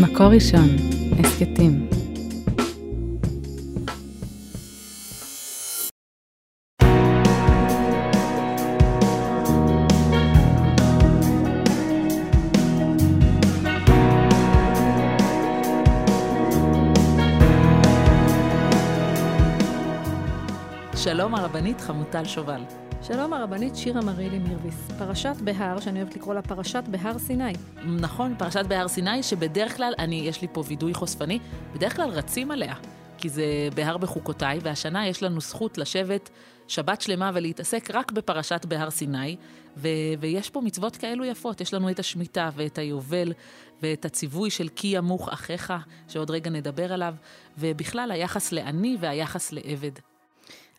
מקור 0.00 0.26
ראשון, 0.26 0.68
הסכתים. 1.18 1.88
שלום 20.96 21.34
הרבנית 21.34 21.80
חמוטל 21.80 22.24
שובל. 22.24 22.60
שלום 23.06 23.32
הרבנית 23.32 23.76
שירה 23.76 24.00
מרילי 24.00 24.38
מירביס. 24.38 24.88
פרשת 24.98 25.36
בהר, 25.44 25.80
שאני 25.80 26.02
אוהבת 26.02 26.16
לקרוא 26.16 26.34
לה 26.34 26.42
פרשת 26.42 26.82
בהר 26.88 27.18
סיני. 27.18 27.52
נכון, 28.00 28.34
פרשת 28.38 28.64
בהר 28.68 28.88
סיני, 28.88 29.22
שבדרך 29.22 29.76
כלל, 29.76 29.92
אני, 29.98 30.16
יש 30.16 30.42
לי 30.42 30.48
פה 30.52 30.62
וידוי 30.66 30.94
חושפני, 30.94 31.38
בדרך 31.74 31.96
כלל 31.96 32.10
רצים 32.10 32.50
עליה, 32.50 32.74
כי 33.18 33.28
זה 33.28 33.44
בהר 33.74 33.96
בחוקותיי, 33.96 34.58
והשנה 34.62 35.08
יש 35.08 35.22
לנו 35.22 35.40
זכות 35.40 35.78
לשבת 35.78 36.30
שבת 36.68 37.00
שלמה 37.00 37.30
ולהתעסק 37.34 37.90
רק 37.94 38.12
בפרשת 38.12 38.64
בהר 38.68 38.90
סיני, 38.90 39.36
ו- 39.76 39.88
ויש 40.20 40.50
פה 40.50 40.60
מצוות 40.60 40.96
כאלו 40.96 41.24
יפות, 41.24 41.60
יש 41.60 41.74
לנו 41.74 41.90
את 41.90 41.98
השמיטה 41.98 42.50
ואת 42.56 42.78
היובל 42.78 43.32
ואת 43.82 44.04
הציווי 44.04 44.50
של 44.50 44.68
כי 44.76 44.86
ימוך 44.86 45.28
אחיך, 45.28 45.72
שעוד 46.08 46.30
רגע 46.30 46.50
נדבר 46.50 46.92
עליו, 46.92 47.14
ובכלל 47.58 48.10
היחס 48.10 48.52
לעני 48.52 48.96
והיחס 49.00 49.52
לעבד. 49.52 50.13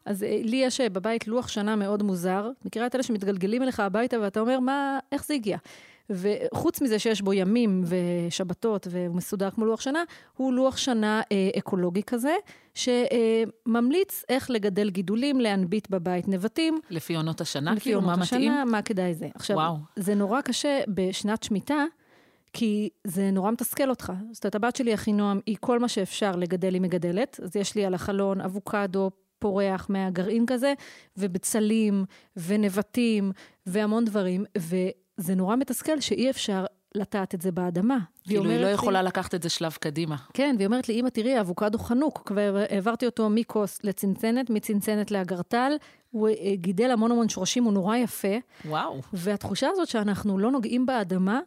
אז 0.05 0.23
אה, 0.23 0.41
לי 0.44 0.58
יש 0.58 0.82
אה, 0.82 0.90
בבית 0.90 1.27
לוח 1.27 1.48
שנה 1.48 1.76
מאוד 1.76 2.04
מוזר. 2.04 2.50
מכירה 2.66 2.88
את 2.88 2.96
אלה 2.96 3.04
שמתגלגלים 3.04 3.63
אליך 3.63 3.80
הביתה 3.80 4.20
ואתה 4.22 4.40
אומר, 4.40 4.59
מה, 4.59 5.00
איך 5.12 5.26
זה 5.26 5.34
הגיע? 5.34 5.58
וחוץ 6.09 6.82
מזה 6.82 7.00
שיש 7.00 7.22
בו 7.22 7.34
ימים 7.34 7.84
ושבתות 7.86 8.88
והוא 8.91 9.16
מסודר 9.16 9.49
כמו 9.52 9.66
לוח 9.66 9.82
שנה, 9.82 10.04
הוא 10.38 10.54
לוח 10.54 10.77
שנה 10.77 11.21
אה, 11.32 11.49
אקולוגי 11.57 12.04
כזה, 12.04 12.35
שממליץ 12.74 14.24
אה, 14.29 14.35
איך 14.35 14.49
לגדל 14.49 14.90
גידולים, 14.90 15.40
להנביט 15.40 15.90
בבית 15.90 16.27
נבטים. 16.27 16.79
לפי 16.90 17.16
עונות 17.16 17.41
השנה, 17.41 17.72
לפי 17.74 17.82
כאילו, 17.82 18.01
מה 18.01 18.16
מתאים? 18.16 18.22
לפי 18.22 18.35
עונות 18.35 18.54
השנה, 18.54 18.66
מה 18.72 18.82
כדאי 18.82 19.13
זה. 19.13 19.27
עכשיו, 19.35 19.57
וואו. 19.57 19.77
זה 19.96 20.16
נורא 20.16 20.41
קשה 20.41 20.82
בשנת 20.88 21.44
שמיטה. 21.44 21.85
כי 22.57 22.90
זה 23.04 23.32
נורא 23.32 23.51
מתסכל 23.51 23.90
אותך. 23.90 24.13
זאת 24.32 24.44
אומרת, 24.46 24.55
הבת 24.55 24.76
שלי, 24.76 24.94
אחינועם, 24.94 25.40
היא 25.46 25.57
כל 25.60 25.79
מה 25.79 25.88
שאפשר 25.88 26.32
לגדל, 26.32 26.74
היא 26.74 26.82
מגדלת. 26.82 27.40
אז 27.44 27.55
יש 27.55 27.76
לי 27.76 27.85
על 27.85 27.94
החלון 27.94 28.41
אבוקדו, 28.41 29.12
פורח 29.46 29.88
מהגרעין 29.90 30.46
כזה, 30.46 30.74
ובצלים, 31.18 32.05
ונבטים, 32.38 33.32
והמון 33.65 34.05
דברים, 34.05 34.46
וזה 34.57 35.35
נורא 35.35 35.55
מתסכל 35.55 35.99
שאי 35.99 36.29
אפשר 36.29 36.65
לטעת 36.96 37.35
את 37.35 37.41
זה 37.41 37.51
באדמה. 37.51 37.98
כאילו 38.23 38.49
היא 38.49 38.60
לא 38.60 38.68
יכולה 38.68 39.01
לי, 39.01 39.07
לקחת 39.07 39.35
את 39.35 39.43
זה 39.43 39.49
שלב 39.49 39.71
קדימה. 39.71 40.16
כן, 40.34 40.55
והיא 40.57 40.68
אומרת 40.68 40.90
לי, 40.90 40.99
אמא, 40.99 41.10
תראי, 41.10 41.35
האבוקדו 41.38 41.77
חנוק. 41.77 42.21
כבר 42.26 42.63
העברתי 42.70 43.05
אותו 43.05 43.29
מכוס 43.29 43.79
לצנצנת, 43.84 44.49
מצנצנת 44.49 45.12
לאגרטל. 45.12 45.71
הוא 46.12 46.27
אה, 46.27 46.34
גידל 46.55 46.91
המון 46.91 47.12
המון 47.12 47.29
שורשים, 47.29 47.63
הוא 47.63 47.73
נורא 47.73 47.96
יפה. 47.96 48.38
וואו. 48.66 49.01
והתחושה 49.13 49.68
הזאת 49.71 49.88
שאנחנו 49.88 50.38
לא 50.38 50.51
נוגעים 50.51 50.85
באדמה, 50.85 51.40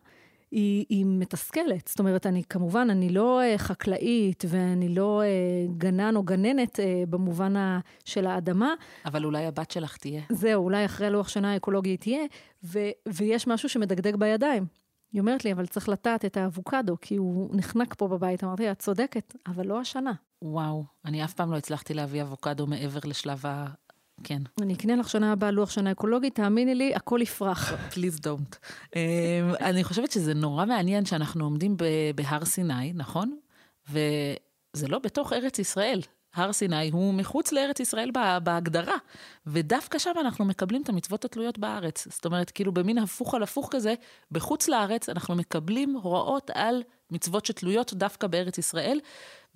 היא, 0.51 0.87
היא 0.89 1.05
מתסכלת. 1.09 1.89
זאת 1.89 1.99
אומרת, 1.99 2.27
אני 2.27 2.43
כמובן, 2.45 2.89
אני 2.91 3.09
לא 3.09 3.41
uh, 3.41 3.59
חקלאית 3.59 4.45
ואני 4.49 4.89
לא 4.89 5.23
uh, 5.23 5.79
גנן 5.79 6.17
או 6.17 6.23
גננת 6.23 6.77
uh, 6.77 6.83
במובן 7.11 7.57
ה, 7.57 7.81
של 8.05 8.27
האדמה. 8.27 8.75
אבל 9.05 9.25
אולי 9.25 9.47
הבת 9.47 9.71
שלך 9.71 9.97
תהיה. 9.97 10.23
זהו, 10.33 10.65
אולי 10.65 10.85
אחרי 10.85 11.11
לוח 11.11 11.29
שנה 11.29 11.53
האקולוגי 11.53 11.97
תהיה, 11.97 12.23
ו, 12.65 12.79
ויש 13.07 13.47
משהו 13.47 13.69
שמדגדג 13.69 14.17
בידיים. 14.17 14.67
היא 15.13 15.21
אומרת 15.21 15.45
לי, 15.45 15.53
אבל 15.53 15.67
צריך 15.67 15.89
לטעת 15.89 16.25
את 16.25 16.37
האבוקדו, 16.37 16.97
כי 17.01 17.17
הוא 17.17 17.51
נחנק 17.53 17.95
פה 17.95 18.09
בבית. 18.09 18.45
אמרתי 18.45 18.71
את 18.71 18.79
צודקת, 18.79 19.35
אבל 19.47 19.67
לא 19.67 19.81
השנה. 19.81 20.13
וואו, 20.43 20.85
אני 21.05 21.25
אף 21.25 21.35
פעם 21.35 21.53
לא 21.53 21.57
הצלחתי 21.57 21.95
להביא 21.95 22.23
אבוקדו 22.23 22.67
מעבר 22.67 23.01
לשלב 23.05 23.45
כן. 24.25 24.43
אני 24.63 24.75
אקנה 24.75 24.97
לך 24.97 25.09
שנה 25.09 25.33
הבאה 25.33 25.51
לוח 25.51 25.71
שנה 25.71 25.93
אקולוגית, 25.93 26.35
תאמיני 26.35 26.75
לי, 26.75 26.95
הכל 26.95 27.21
יפרח. 27.23 27.73
Please 27.73 28.21
don't. 28.25 28.57
אמ, 28.97 29.01
אני 29.61 29.85
חושבת 29.85 30.11
שזה 30.11 30.35
נורא 30.35 30.65
מעניין 30.65 31.05
שאנחנו 31.05 31.45
עומדים 31.45 31.77
בהר 32.15 32.45
סיני, 32.45 32.93
נכון? 32.93 33.37
וזה 33.91 34.89
לא 34.89 34.99
בתוך 34.99 35.33
ארץ 35.33 35.59
ישראל. 35.59 36.01
הר 36.35 36.53
סיני 36.53 36.91
הוא 36.91 37.15
מחוץ 37.15 37.53
לארץ 37.53 37.81
ישראל 37.81 38.11
בהגדרה, 38.43 38.97
ודווקא 39.47 39.99
שם 39.99 40.13
אנחנו 40.21 40.45
מקבלים 40.45 40.83
את 40.83 40.89
המצוות 40.89 41.25
התלויות 41.25 41.59
בארץ. 41.59 42.09
זאת 42.11 42.25
אומרת, 42.25 42.51
כאילו 42.51 42.73
במין 42.73 42.99
הפוך 42.99 43.35
על 43.35 43.43
הפוך 43.43 43.69
כזה, 43.71 43.95
בחוץ 44.33 44.69
לארץ 44.69 45.09
אנחנו 45.09 45.35
מקבלים 45.35 45.97
הוראות 46.03 46.51
על 46.55 46.83
מצוות 47.11 47.47
שתלויות 47.47 47.95
דווקא 47.95 48.27
בארץ 48.27 48.59
ישראל, 48.59 49.01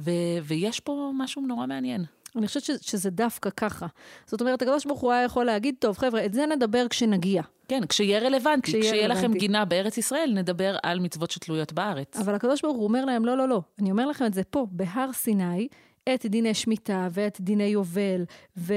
ו- 0.01 0.39
ויש 0.43 0.81
פה 0.81 1.11
משהו 1.19 1.43
נורא 1.43 1.67
מעניין. 1.67 2.05
אני 2.37 2.47
חושבת 2.47 2.83
שזה 2.83 3.11
דווקא 3.11 3.51
ככה. 3.51 3.87
זאת 4.27 4.41
אומרת, 4.41 4.63
הקדוש 4.63 4.85
ברוך 4.87 5.01
הוא 5.01 5.13
היה 5.13 5.25
יכול 5.25 5.45
להגיד, 5.45 5.75
טוב, 5.79 5.99
חבר'ה, 5.99 6.25
את 6.25 6.35
זה 6.35 6.47
נדבר 6.47 6.89
כשנגיע. 6.91 7.43
כן, 7.69 7.87
כשיהיה 7.89 8.19
רלוונטי, 8.19 8.63
כשיהיה, 8.71 8.85
כשיהיה 8.85 9.09
לכם 9.09 9.33
גינה 9.33 9.65
בארץ 9.65 9.99
ישראל, 9.99 10.33
נדבר 10.35 10.77
על 10.83 11.01
מצוות 11.01 11.31
שתלויות 11.31 11.73
בארץ. 11.73 12.17
אבל 12.17 12.35
הקדוש 12.35 12.63
ברוך 12.63 12.77
הוא 12.77 12.85
אומר 12.85 13.05
להם, 13.05 13.25
לא, 13.25 13.37
לא, 13.37 13.49
לא, 13.49 13.61
אני 13.81 13.91
אומר 13.91 14.07
לכם 14.07 14.27
את 14.27 14.35
זה 14.35 14.45
פה, 14.45 14.67
בהר 14.71 15.13
סיני, 15.13 15.69
את 16.15 16.27
דיני 16.27 16.55
שמיטה 16.55 17.09
ואת 17.13 17.41
דיני 17.41 17.65
יובל, 17.65 18.25
ו... 18.57 18.75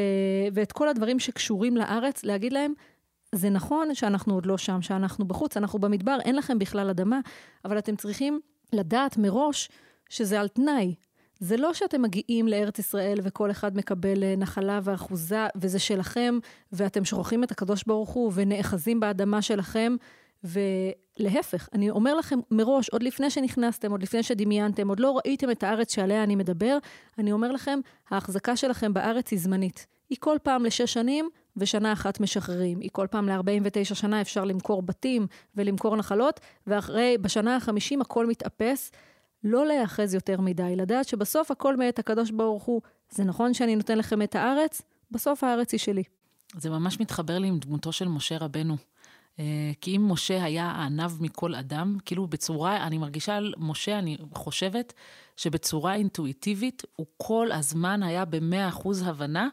ואת 0.53 0.71
כל 0.71 0.89
הדברים 0.89 1.19
שקשורים 1.19 1.77
לארץ, 1.77 2.23
להגיד 2.23 2.53
להם, 2.53 2.73
זה 3.35 3.49
נכון 3.49 3.95
שאנחנו 3.95 4.33
עוד 4.33 4.45
לא 4.45 4.57
שם, 4.57 4.81
שאנחנו 4.81 5.25
בחוץ, 5.25 5.57
אנחנו 5.57 5.79
במדבר, 5.79 6.17
אין 6.25 6.35
לכם 6.35 6.59
בכלל 6.59 6.89
אדמה, 6.89 7.19
אבל 7.65 7.77
אתם 7.77 7.95
צריכים 7.95 8.39
לדעת 8.73 9.17
מראש 9.17 9.69
שזה 10.09 10.39
על 10.39 10.47
תנאי. 10.47 10.95
זה 11.39 11.57
לא 11.57 11.73
שאתם 11.73 12.01
מגיעים 12.01 12.47
לארץ 12.47 12.79
ישראל 12.79 13.17
וכל 13.23 13.51
אחד 13.51 13.77
מקבל 13.77 14.23
אה, 14.23 14.35
נחלה 14.37 14.79
ואחוזה 14.83 15.45
וזה 15.55 15.79
שלכם, 15.79 16.39
ואתם 16.71 17.05
שוכחים 17.05 17.43
את 17.43 17.51
הקדוש 17.51 17.83
ברוך 17.87 18.09
הוא 18.09 18.31
ונאחזים 18.35 18.99
באדמה 18.99 19.41
שלכם, 19.41 19.95
ולהפך, 20.43 21.69
אני 21.73 21.89
אומר 21.89 22.15
לכם 22.15 22.39
מראש, 22.51 22.89
עוד 22.89 23.03
לפני 23.03 23.29
שנכנסתם, 23.29 23.91
עוד 23.91 24.03
לפני 24.03 24.23
שדמיינתם, 24.23 24.87
עוד 24.87 24.99
לא 24.99 25.17
ראיתם 25.17 25.51
את 25.51 25.63
הארץ 25.63 25.95
שעליה 25.95 26.23
אני 26.23 26.35
מדבר, 26.35 26.77
אני 27.17 27.31
אומר 27.31 27.51
לכם, 27.51 27.79
ההחזקה 28.09 28.55
שלכם 28.55 28.93
בארץ 28.93 29.31
היא 29.31 29.39
זמנית. 29.39 29.87
היא 30.09 30.17
כל 30.21 30.37
פעם 30.43 30.65
לשש 30.65 30.93
שנים, 30.93 31.29
ושנה 31.57 31.93
אחת 31.93 32.19
משחררים. 32.19 32.79
היא 32.79 32.89
כל 32.93 33.07
פעם 33.11 33.29
ל-49 33.29 33.95
שנה 33.95 34.21
אפשר 34.21 34.43
למכור 34.43 34.81
בתים 34.81 35.27
ולמכור 35.55 35.95
נחלות, 35.95 36.39
ואחרי, 36.67 37.17
בשנה 37.21 37.55
ה-50 37.55 38.01
הכל 38.01 38.25
מתאפס. 38.25 38.91
לא 39.45 39.65
להיאחז 39.65 40.13
יותר 40.13 40.41
מדי, 40.41 40.75
לדעת 40.75 41.07
שבסוף 41.07 41.51
הכל 41.51 41.77
מאת 41.77 41.99
הקדוש 41.99 42.31
ברוך 42.31 42.63
הוא. 42.63 42.81
זה 43.09 43.23
נכון 43.23 43.53
שאני 43.53 43.75
נותן 43.75 43.97
לכם 43.97 44.21
את 44.21 44.35
הארץ, 44.35 44.81
בסוף 45.11 45.43
הארץ 45.43 45.71
היא 45.71 45.79
שלי. 45.79 46.03
זה 46.57 46.69
ממש 46.69 46.99
מתחבר 46.99 47.39
לי 47.39 47.47
עם 47.47 47.59
דמותו 47.59 47.91
של 47.91 48.07
משה 48.07 48.37
רבנו. 48.37 48.77
אה, 49.39 49.71
כי 49.81 49.95
אם 49.95 50.11
משה 50.11 50.43
היה 50.43 50.65
הענב 50.65 51.11
מכל 51.19 51.55
אדם, 51.55 51.97
כאילו 52.05 52.27
בצורה, 52.27 52.87
אני 52.87 52.97
מרגישה 52.97 53.35
על 53.35 53.53
משה, 53.57 53.99
אני 53.99 54.17
חושבת 54.33 54.93
שבצורה 55.37 55.95
אינטואיטיבית, 55.95 56.83
הוא 56.95 57.07
כל 57.17 57.51
הזמן 57.51 58.03
היה 58.03 58.25
במאה 58.25 58.69
אחוז 58.69 59.01
הבנה 59.07 59.49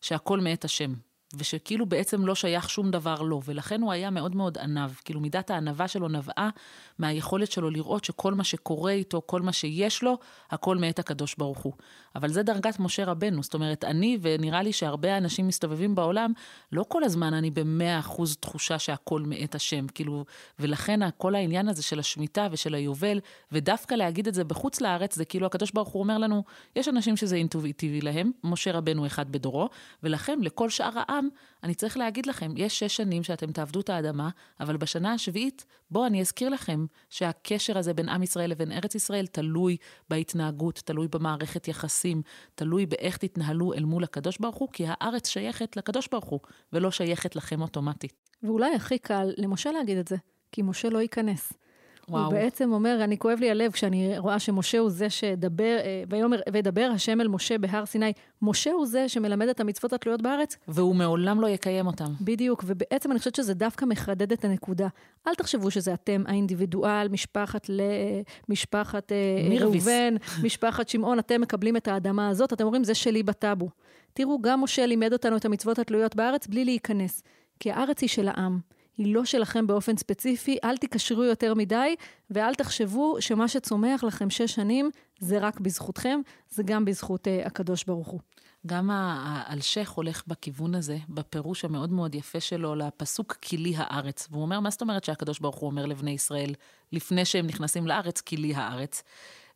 שהכל 0.00 0.40
מאת 0.40 0.64
השם. 0.64 0.94
ושכאילו 1.38 1.86
בעצם 1.86 2.26
לא 2.26 2.34
שייך 2.34 2.70
שום 2.70 2.90
דבר 2.90 3.22
לו, 3.22 3.40
ולכן 3.44 3.82
הוא 3.82 3.92
היה 3.92 4.10
מאוד 4.10 4.36
מאוד 4.36 4.58
ענב. 4.58 4.90
כאילו 5.04 5.20
מידת 5.20 5.50
הענבה 5.50 5.88
שלו 5.88 6.08
נבעה 6.08 6.50
מהיכולת 6.98 7.52
שלו 7.52 7.70
לראות 7.70 8.04
שכל 8.04 8.34
מה 8.34 8.44
שקורה 8.44 8.92
איתו, 8.92 9.22
כל 9.26 9.42
מה 9.42 9.52
שיש 9.52 10.02
לו, 10.02 10.18
הכל 10.50 10.76
מאת 10.76 10.98
הקדוש 10.98 11.34
ברוך 11.38 11.58
הוא. 11.58 11.72
אבל 12.14 12.32
זה 12.32 12.42
דרגת 12.42 12.78
משה 12.78 13.04
רבנו. 13.04 13.42
זאת 13.42 13.54
אומרת, 13.54 13.84
אני, 13.84 14.18
ונראה 14.22 14.62
לי 14.62 14.72
שהרבה 14.72 15.16
אנשים 15.16 15.48
מסתובבים 15.48 15.94
בעולם, 15.94 16.32
לא 16.72 16.84
כל 16.88 17.04
הזמן 17.04 17.34
אני 17.34 17.50
במאה 17.50 17.98
אחוז 17.98 18.36
תחושה 18.36 18.78
שהכל 18.78 19.22
מאת 19.26 19.54
השם. 19.54 19.86
כאילו, 19.88 20.24
ולכן 20.58 21.00
כל 21.18 21.34
העניין 21.34 21.68
הזה 21.68 21.82
של 21.82 21.98
השמיטה 21.98 22.48
ושל 22.50 22.74
היובל, 22.74 23.20
ודווקא 23.52 23.94
להגיד 23.94 24.28
את 24.28 24.34
זה 24.34 24.44
בחוץ 24.44 24.80
לארץ, 24.80 25.14
זה 25.14 25.24
כאילו 25.24 25.46
הקדוש 25.46 25.70
ברוך 25.70 25.88
הוא 25.88 26.02
אומר 26.02 26.18
לנו, 26.18 26.44
יש 26.76 26.88
אנשים 26.88 27.16
שזה 27.16 27.36
אינטואיטיבי 27.36 28.00
להם, 28.00 28.30
משה 28.44 28.72
רבנו 28.72 29.06
אחד 29.06 29.32
בדורו, 29.32 29.68
ולכם, 30.02 30.38
לכל 30.42 30.70
שאר 30.70 30.92
העם, 30.94 31.28
אני 31.64 31.74
צריך 31.74 31.96
להגיד 31.96 32.26
לכם, 32.26 32.52
יש 32.56 32.78
שש 32.78 32.96
שנים 32.96 33.22
שאתם 33.22 33.52
תעבדו 33.52 33.80
את 33.80 33.90
האדמה, 33.90 34.30
אבל 34.60 34.76
בשנה 34.76 35.12
השביעית, 35.12 35.64
בואו 35.90 36.06
אני 36.06 36.20
אזכיר 36.20 36.48
לכם 36.48 36.86
שהקשר 37.10 37.78
הזה 37.78 37.94
בין 37.94 38.08
עם 38.08 38.22
ישראל 38.22 38.50
לבין 38.50 38.72
ארץ 38.72 38.94
ישראל 38.94 39.26
תלוי 39.26 39.76
בהתנהגות, 40.10 40.82
תלוי 40.84 41.08
במערכת 41.08 41.68
יחסים, 41.68 42.22
תלוי 42.54 42.86
באיך 42.86 43.16
תתנהלו 43.16 43.72
אל 43.72 43.84
מול 43.84 44.04
הקדוש 44.04 44.38
ברוך 44.38 44.56
הוא, 44.56 44.68
כי 44.72 44.84
הארץ 44.88 45.28
שייכת 45.28 45.76
לקדוש 45.76 46.08
ברוך 46.08 46.24
הוא, 46.24 46.40
ולא 46.72 46.90
שייכת 46.90 47.36
לכם 47.36 47.62
אוטומטית. 47.62 48.12
ואולי 48.42 48.74
הכי 48.74 48.98
קל 48.98 49.30
למשה 49.36 49.72
להגיד 49.72 49.98
את 49.98 50.08
זה, 50.08 50.16
כי 50.52 50.62
משה 50.62 50.88
לא 50.88 50.98
ייכנס. 50.98 51.52
וואו. 52.08 52.24
הוא 52.24 52.32
בעצם 52.32 52.72
אומר, 52.72 53.04
אני 53.04 53.18
כואב 53.18 53.38
לי 53.40 53.50
הלב 53.50 53.72
כשאני 53.72 54.18
רואה 54.18 54.38
שמשה 54.38 54.78
הוא 54.78 54.90
זה 54.90 55.10
שדבר, 55.10 55.76
אה, 55.84 56.02
ויאמר, 56.08 56.40
וידבר 56.52 56.90
השם 56.94 57.20
אל 57.20 57.28
משה 57.28 57.58
בהר 57.58 57.86
סיני. 57.86 58.12
משה 58.42 58.72
הוא 58.72 58.86
זה 58.86 59.08
שמלמד 59.08 59.48
את 59.48 59.60
המצוות 59.60 59.92
התלויות 59.92 60.22
בארץ, 60.22 60.56
והוא 60.68 60.94
מעולם 60.94 61.40
לא 61.40 61.46
יקיים 61.46 61.86
אותם. 61.86 62.12
בדיוק, 62.20 62.64
ובעצם 62.66 63.10
אני 63.10 63.18
חושבת 63.18 63.34
שזה 63.34 63.54
דווקא 63.54 63.84
מחדד 63.84 64.32
את 64.32 64.44
הנקודה. 64.44 64.88
אל 65.26 65.34
תחשבו 65.34 65.70
שזה 65.70 65.94
אתם, 65.94 66.22
האינדיבידואל, 66.26 67.08
משפחת 67.08 67.68
ל... 67.68 67.80
משפחת 68.48 69.12
אה. 69.12 69.58
ראובן, 69.60 70.14
משפחת 70.42 70.88
שמעון, 70.88 71.18
אתם 71.18 71.40
מקבלים 71.40 71.76
את 71.76 71.88
האדמה 71.88 72.28
הזאת, 72.28 72.52
אתם 72.52 72.64
אומרים, 72.64 72.84
זה 72.84 72.94
שלי 72.94 73.22
בטאבו. 73.22 73.68
תראו, 74.12 74.42
גם 74.42 74.60
משה 74.60 74.86
לימד 74.86 75.12
אותנו 75.12 75.36
את 75.36 75.44
המצוות 75.44 75.78
התלויות 75.78 76.16
בארץ 76.16 76.46
בלי 76.46 76.64
להיכנס. 76.64 77.22
כי 77.60 77.72
הארץ 77.72 78.00
היא 78.00 78.08
של 78.08 78.28
העם, 78.28 78.58
היא 78.96 79.14
לא 79.14 79.24
שלכם 79.24 79.66
באופן 79.66 79.96
ספציפי, 79.96 80.56
אל 80.64 80.76
תיקשרו 80.76 81.24
יותר 81.24 81.54
מדי, 81.54 81.94
ואל 82.30 82.54
תחשבו 82.54 83.16
שמה 83.20 83.48
שצומח 83.48 84.04
לכם 84.04 84.30
שש 84.30 84.54
שנים 84.54 84.90
זה 85.18 85.38
רק 85.38 85.60
בזכותכם, 85.60 86.20
זה 86.50 86.62
גם 86.62 86.84
בזכות 86.84 87.26
uh, 87.26 87.46
הקדוש 87.46 87.84
ברוך 87.84 88.08
הוא. 88.08 88.20
גם 88.66 88.90
האלשך 88.90 89.90
הולך 89.90 90.22
בכיוון 90.26 90.74
הזה, 90.74 90.98
בפירוש 91.08 91.64
המאוד 91.64 91.92
מאוד 91.92 92.14
יפה 92.14 92.40
שלו 92.40 92.74
לפסוק 92.74 93.36
כי 93.40 93.56
לי 93.56 93.74
הארץ. 93.76 94.28
והוא 94.30 94.42
אומר, 94.42 94.60
מה 94.60 94.70
זאת 94.70 94.82
אומרת 94.82 95.04
שהקדוש 95.04 95.38
ברוך 95.38 95.56
הוא 95.56 95.70
אומר 95.70 95.86
לבני 95.86 96.10
ישראל, 96.10 96.54
לפני 96.92 97.24
שהם 97.24 97.46
נכנסים 97.46 97.86
לארץ, 97.86 98.20
כי 98.20 98.36
לי 98.36 98.54
הארץ? 98.54 99.02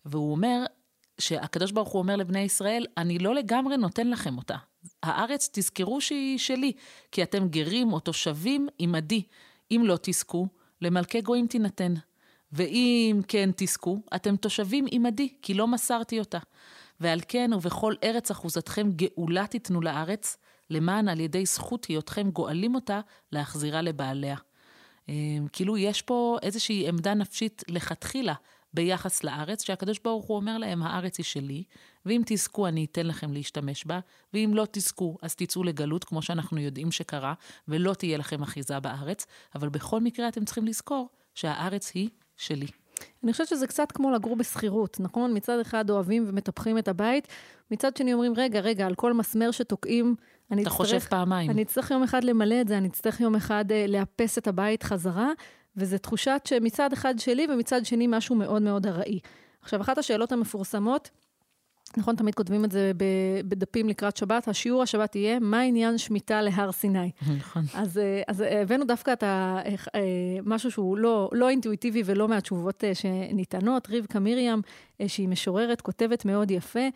והוא 0.05 0.33
אומר, 0.33 0.65
שהקדוש 1.21 1.73
ברוך 1.73 1.89
הוא 1.89 1.99
אומר 1.99 2.17
לבני 2.17 2.41
ישראל, 2.41 2.87
אני 2.97 3.19
לא 3.19 3.35
לגמרי 3.35 3.77
נותן 3.77 4.11
לכם 4.11 4.37
אותה. 4.37 4.57
הארץ, 5.03 5.51
תזכרו 5.53 6.01
שהיא 6.01 6.39
שלי, 6.39 6.73
כי 7.13 7.23
אתם 7.23 7.49
גרים 7.49 7.93
או 7.93 8.01
תושבים 8.01 8.69
עמדי. 8.79 9.23
אם 9.71 9.83
לא 9.85 9.99
תזכו, 10.03 10.47
למלכי 10.81 11.21
גויים 11.21 11.47
תינתן. 11.47 11.95
ואם 12.53 13.21
כן 13.29 13.51
תזכו, 13.57 14.01
אתם 14.15 14.37
תושבים 14.37 14.85
עמדי, 14.91 15.35
כי 15.43 15.55
לא 15.55 15.67
מסרתי 15.67 16.19
אותה. 16.19 16.39
ועל 17.01 17.21
כן 17.29 17.51
ובכל 17.53 17.95
ארץ 18.05 18.31
אחוזתכם 18.31 18.91
גאולה 18.93 19.47
תיתנו 19.47 19.81
לארץ, 19.81 20.37
למען 20.71 21.09
על 21.09 21.21
ידי 21.21 21.47
זכות 21.47 21.85
היותכם 21.85 22.31
גואלים 22.31 22.75
אותה, 22.75 23.01
להחזירה 23.33 23.83
לבעליה. 23.83 24.37
אה, 25.09 25.15
כאילו 25.53 25.79
יש 25.79 26.03
פה 26.03 26.39
איזושהי 26.43 26.89
עמדה 26.89 27.15
נפשית 27.15 27.65
לכתחילה 27.69 28.35
ביחס 28.75 29.25
לארץ, 29.25 29.65
שהקדוש 29.65 29.99
ברוך 30.05 30.25
הוא 30.25 30.37
אומר 30.37 30.59
להם, 30.59 30.83
הארץ 30.83 31.19
היא 31.19 31.25
שלי, 31.25 31.65
ואם 32.07 32.23
תזכו 32.27 32.67
אני 32.67 32.85
אתן 32.85 33.07
לכם 33.07 33.33
להשתמש 33.33 33.85
בה, 33.85 34.01
ואם 34.35 34.51
לא 34.55 34.67
תזכו 34.71 35.19
אז 35.23 35.35
תצאו 35.35 35.65
לגלות, 35.65 36.05
כמו 36.05 36.23
שאנחנו 36.23 36.59
יודעים 36.59 36.91
שקרה, 36.91 37.35
ולא 37.69 37.95
תהיה 37.95 38.19
לכם 38.19 38.43
אחיזה 38.43 38.81
בארץ, 38.81 39.27
אבל 39.55 39.69
בכל 39.69 40.01
מקרה 40.01 40.29
אתם 40.29 40.45
צריכים 40.45 40.67
לזכור 40.67 41.09
שהארץ 41.35 41.93
היא 41.95 42.09
שלי. 42.37 42.67
אני 43.25 43.33
חושבת 43.33 43.49
שזה 43.49 43.67
קצת 43.67 43.93
כמו 43.93 44.11
לגור 44.11 44.37
בשכירות, 44.37 45.01
נכון? 45.01 45.37
מצד 45.37 45.59
אחד 45.61 45.91
אוהבים 45.91 46.25
ומטפחים 46.29 46.79
את 46.79 46.89
הבית, 46.89 47.29
מצד 47.71 47.97
שני 47.97 48.13
אומרים, 48.13 48.33
רגע, 48.37 48.61
רגע, 48.61 48.87
על 48.87 48.95
כל 48.95 49.13
מסמר 49.13 49.51
שתוקעים, 49.51 50.15
אני 50.51 50.63
אתה 50.63 50.71
חושב 50.71 50.99
פעמיים. 50.99 51.51
אני 51.51 51.63
אצטרך 51.63 51.91
יום 51.91 52.03
אחד 52.03 52.25
למלא 52.25 52.61
את 52.61 52.69
זה, 52.69 52.79
אני 52.79 52.89
אצטרך 52.89 53.21
יום 53.21 53.35
אחד 53.35 53.73
אה, 53.73 53.87
לאפס 53.89 54.39
את 54.39 54.49
הבית 54.49 54.83
חזרה, 54.83 55.31
וזו 55.77 55.99
תחושת 55.99 56.41
שמצד 56.45 56.93
אחד 56.93 57.15
שלי 57.19 57.47
ומצד 57.51 57.85
שני 57.85 58.07
משהו 58.07 58.37
מאוד 58.37 58.63
מאוד 58.63 58.87
ארעי. 58.87 59.21
עכשיו, 59.63 59.81
אחת 59.81 59.99
השאלות 59.99 60.33
המפורסמות, 60.33 61.11
נכון, 61.97 62.17
תמיד 62.17 62.35
כותבים 62.35 62.65
את 62.65 62.73
זה 62.73 62.93
בדפים 63.49 63.89
לקראת 63.89 64.17
שבת, 64.17 64.49
השיעור 64.49 64.83
השבת 64.83 65.17
יהיה, 65.17 65.39
מה 65.39 65.61
עניין 65.61 65.99
שמיטה 65.99 66.43
להר 66.43 66.73
סיני? 66.73 67.11
נכון. 67.39 67.63
אז, 67.75 67.99
אה, 67.99 68.23
אז 68.29 68.45
הבאנו 68.51 68.85
דווקא 68.85 69.13
את 69.13 69.23
ה, 69.23 69.59
אה, 69.95 70.01
משהו 70.45 70.71
שהוא 70.71 70.99
לא, 70.99 71.31
לא 71.33 71.49
אינטואיטיבי 71.49 72.03
ולא 72.05 72.29
מהתשובות 72.29 72.85
אה, 72.85 72.95
שניתנות. 72.95 73.89
רבקה 73.91 74.21
מרים, 74.21 74.63
אה, 75.01 75.09
שהיא 75.09 75.29
משוררת, 75.29 75.81
כותבת 75.81 76.25
מאוד 76.25 76.51
יפה, 76.51 76.89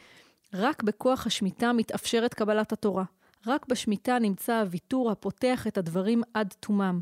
רק 0.55 0.83
בכוח 0.83 1.27
השמיטה 1.27 1.73
מתאפשרת 1.73 2.35
קבלת 2.35 2.73
התורה. 2.73 3.05
רק 3.47 3.67
בשמיטה 3.69 4.19
נמצא 4.19 4.61
הוויתור 4.61 5.11
הפותח 5.11 5.67
את 5.67 5.79
הדברים 5.79 6.23
עד 6.35 6.55
תומם. 6.61 7.01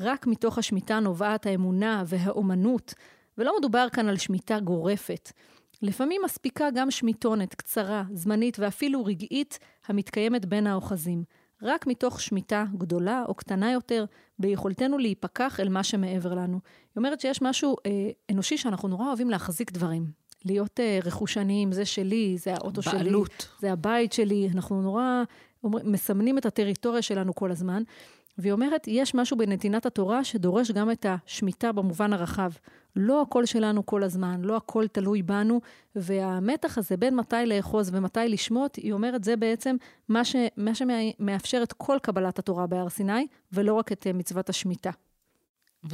רק 0.00 0.26
מתוך 0.26 0.58
השמיטה 0.58 1.00
נובעת 1.00 1.46
האמונה 1.46 2.02
והאומנות, 2.06 2.94
ולא 3.38 3.58
מדובר 3.58 3.86
כאן 3.92 4.08
על 4.08 4.16
שמיטה 4.16 4.60
גורפת. 4.60 5.32
לפעמים 5.86 6.22
מספיקה 6.24 6.68
גם 6.74 6.90
שמיטונת 6.90 7.54
קצרה, 7.54 8.04
זמנית 8.12 8.58
ואפילו 8.58 9.04
רגעית 9.04 9.58
המתקיימת 9.86 10.46
בין 10.46 10.66
האוחזים. 10.66 11.24
רק 11.62 11.86
מתוך 11.86 12.20
שמיטה 12.20 12.64
גדולה 12.78 13.24
או 13.28 13.34
קטנה 13.34 13.72
יותר, 13.72 14.04
ביכולתנו 14.38 14.98
להיפקח 14.98 15.60
אל 15.60 15.68
מה 15.68 15.84
שמעבר 15.84 16.34
לנו. 16.34 16.60
היא 16.62 16.96
אומרת 16.96 17.20
שיש 17.20 17.42
משהו 17.42 17.76
אה, 17.86 17.90
אנושי 18.30 18.58
שאנחנו 18.58 18.88
נורא 18.88 19.06
אוהבים 19.06 19.30
להחזיק 19.30 19.72
דברים. 19.72 20.10
להיות 20.44 20.80
אה, 20.80 20.98
רכושניים, 21.04 21.72
זה 21.72 21.84
שלי, 21.84 22.38
זה 22.38 22.54
האוטו 22.54 22.82
שלי, 22.82 22.98
בעלות. 22.98 23.48
זה 23.60 23.72
הבית 23.72 24.12
שלי, 24.12 24.48
אנחנו 24.54 24.82
נורא 24.82 25.22
אומר, 25.64 25.78
מסמנים 25.84 26.38
את 26.38 26.46
הטריטוריה 26.46 27.02
שלנו 27.02 27.34
כל 27.34 27.50
הזמן. 27.50 27.82
והיא 28.38 28.52
אומרת, 28.52 28.88
יש 28.88 29.14
משהו 29.14 29.36
בנתינת 29.36 29.86
התורה 29.86 30.24
שדורש 30.24 30.70
גם 30.70 30.90
את 30.90 31.06
השמיטה 31.08 31.72
במובן 31.72 32.12
הרחב. 32.12 32.50
לא 32.96 33.22
הכל 33.22 33.46
שלנו 33.46 33.86
כל 33.86 34.02
הזמן, 34.02 34.40
לא 34.42 34.56
הכל 34.56 34.86
תלוי 34.88 35.22
בנו, 35.22 35.60
והמתח 35.96 36.78
הזה 36.78 36.96
בין 36.96 37.16
מתי 37.16 37.46
לאחוז 37.46 37.90
ומתי 37.92 38.28
לשמוט, 38.28 38.76
היא 38.76 38.92
אומרת, 38.92 39.24
זה 39.24 39.36
בעצם 39.36 39.76
מה, 40.08 40.24
ש, 40.24 40.36
מה 40.56 40.74
שמאפשר 40.74 41.60
את 41.62 41.72
כל 41.72 41.96
קבלת 42.02 42.38
התורה 42.38 42.66
בהר 42.66 42.88
סיני, 42.88 43.26
ולא 43.52 43.74
רק 43.74 43.92
את 43.92 44.06
אה, 44.06 44.12
מצוות 44.12 44.48
השמיטה. 44.48 44.90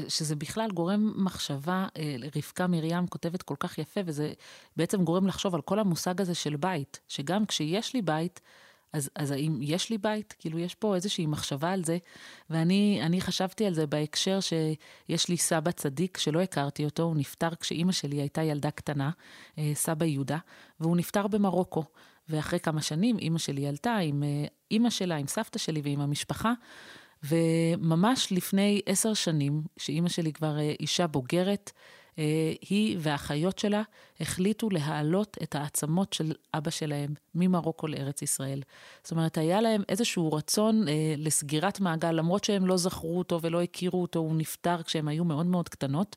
שזה 0.09 0.37
בכלל 0.37 0.71
גורם 0.71 1.13
מחשבה, 1.17 1.87
אה, 1.97 2.17
רבקה 2.37 2.67
מרים 2.67 3.07
כותבת 3.07 3.43
כל 3.43 3.55
כך 3.61 3.79
יפה, 3.79 4.01
וזה 4.07 4.33
בעצם 4.77 5.05
גורם 5.05 5.27
לחשוב 5.27 5.55
על 5.55 5.61
כל 5.61 5.79
המושג 5.79 6.21
הזה 6.21 6.35
של 6.35 6.57
בית, 6.57 7.01
שגם 7.09 7.47
כשיש 7.47 7.95
לי 7.95 8.03
בית, 8.03 8.41
אז, 8.93 9.11
אז 9.17 9.31
האם 9.31 9.59
יש 9.63 9.91
לי 9.91 9.99
בית? 9.99 10.35
כאילו, 10.39 10.59
יש 10.59 10.75
פה 10.75 10.95
איזושהי 10.95 11.27
מחשבה 11.27 11.73
על 11.73 11.85
זה, 11.85 11.99
ואני 12.51 13.01
אני 13.03 13.21
חשבתי 13.21 13.67
על 13.67 13.75
זה 13.75 13.87
בהקשר 13.87 14.39
שיש 14.41 15.29
לי 15.29 15.37
סבא 15.37 15.71
צדיק 15.71 16.19
שלא 16.19 16.41
הכרתי 16.41 16.85
אותו, 16.85 17.03
הוא 17.03 17.17
נפטר 17.17 17.55
כשאימא 17.55 17.93
שלי 17.93 18.17
הייתה 18.17 18.43
ילדה 18.43 18.71
קטנה, 18.71 19.11
אה, 19.59 19.73
סבא 19.75 20.05
יהודה, 20.05 20.39
והוא 20.81 20.97
נפטר 20.97 21.27
במרוקו. 21.27 21.85
ואחרי 22.29 22.61
כמה 22.61 22.83
שנים 22.83 23.19
אימא 23.19 23.39
שלי 23.39 23.67
עלתה 23.67 23.97
עם 23.97 24.23
אה, 24.23 24.45
אימא 24.71 24.91
שלה, 24.91 25.17
עם 25.17 25.27
סבתא 25.27 25.59
שלי 25.59 25.81
ועם 25.85 26.01
המשפחה, 26.01 26.53
וממש 27.23 28.33
לפני 28.33 28.81
עשר 28.87 29.15
שנים, 29.15 29.63
שאימא 29.77 30.09
שלי 30.09 30.33
כבר 30.33 30.59
אה, 30.59 30.75
אישה 30.81 31.07
בוגרת, 31.07 31.73
היא 32.61 32.97
והאחיות 33.01 33.59
שלה 33.59 33.83
החליטו 34.21 34.71
להעלות 34.71 35.37
את 35.43 35.55
העצמות 35.55 36.13
של 36.13 36.33
אבא 36.55 36.71
שלהם 36.71 37.15
ממרוקו 37.35 37.87
לארץ 37.87 38.23
ישראל. 38.23 38.63
זאת 39.03 39.11
אומרת, 39.11 39.39
היה 39.39 39.61
להם 39.61 39.83
איזשהו 39.89 40.33
רצון 40.33 40.89
אה, 40.89 41.15
לסגירת 41.19 41.81
מעגל, 41.81 42.13
למרות 42.13 42.45
שהם 42.45 42.67
לא 42.67 42.77
זכרו 42.77 43.19
אותו 43.19 43.39
ולא 43.43 43.63
הכירו 43.63 44.03
אותו, 44.03 44.19
הוא 44.19 44.37
נפטר 44.37 44.83
כשהם 44.83 45.09
היו 45.09 45.25
מאוד 45.25 45.47
מאוד 45.47 45.69
קטנות. 45.69 46.17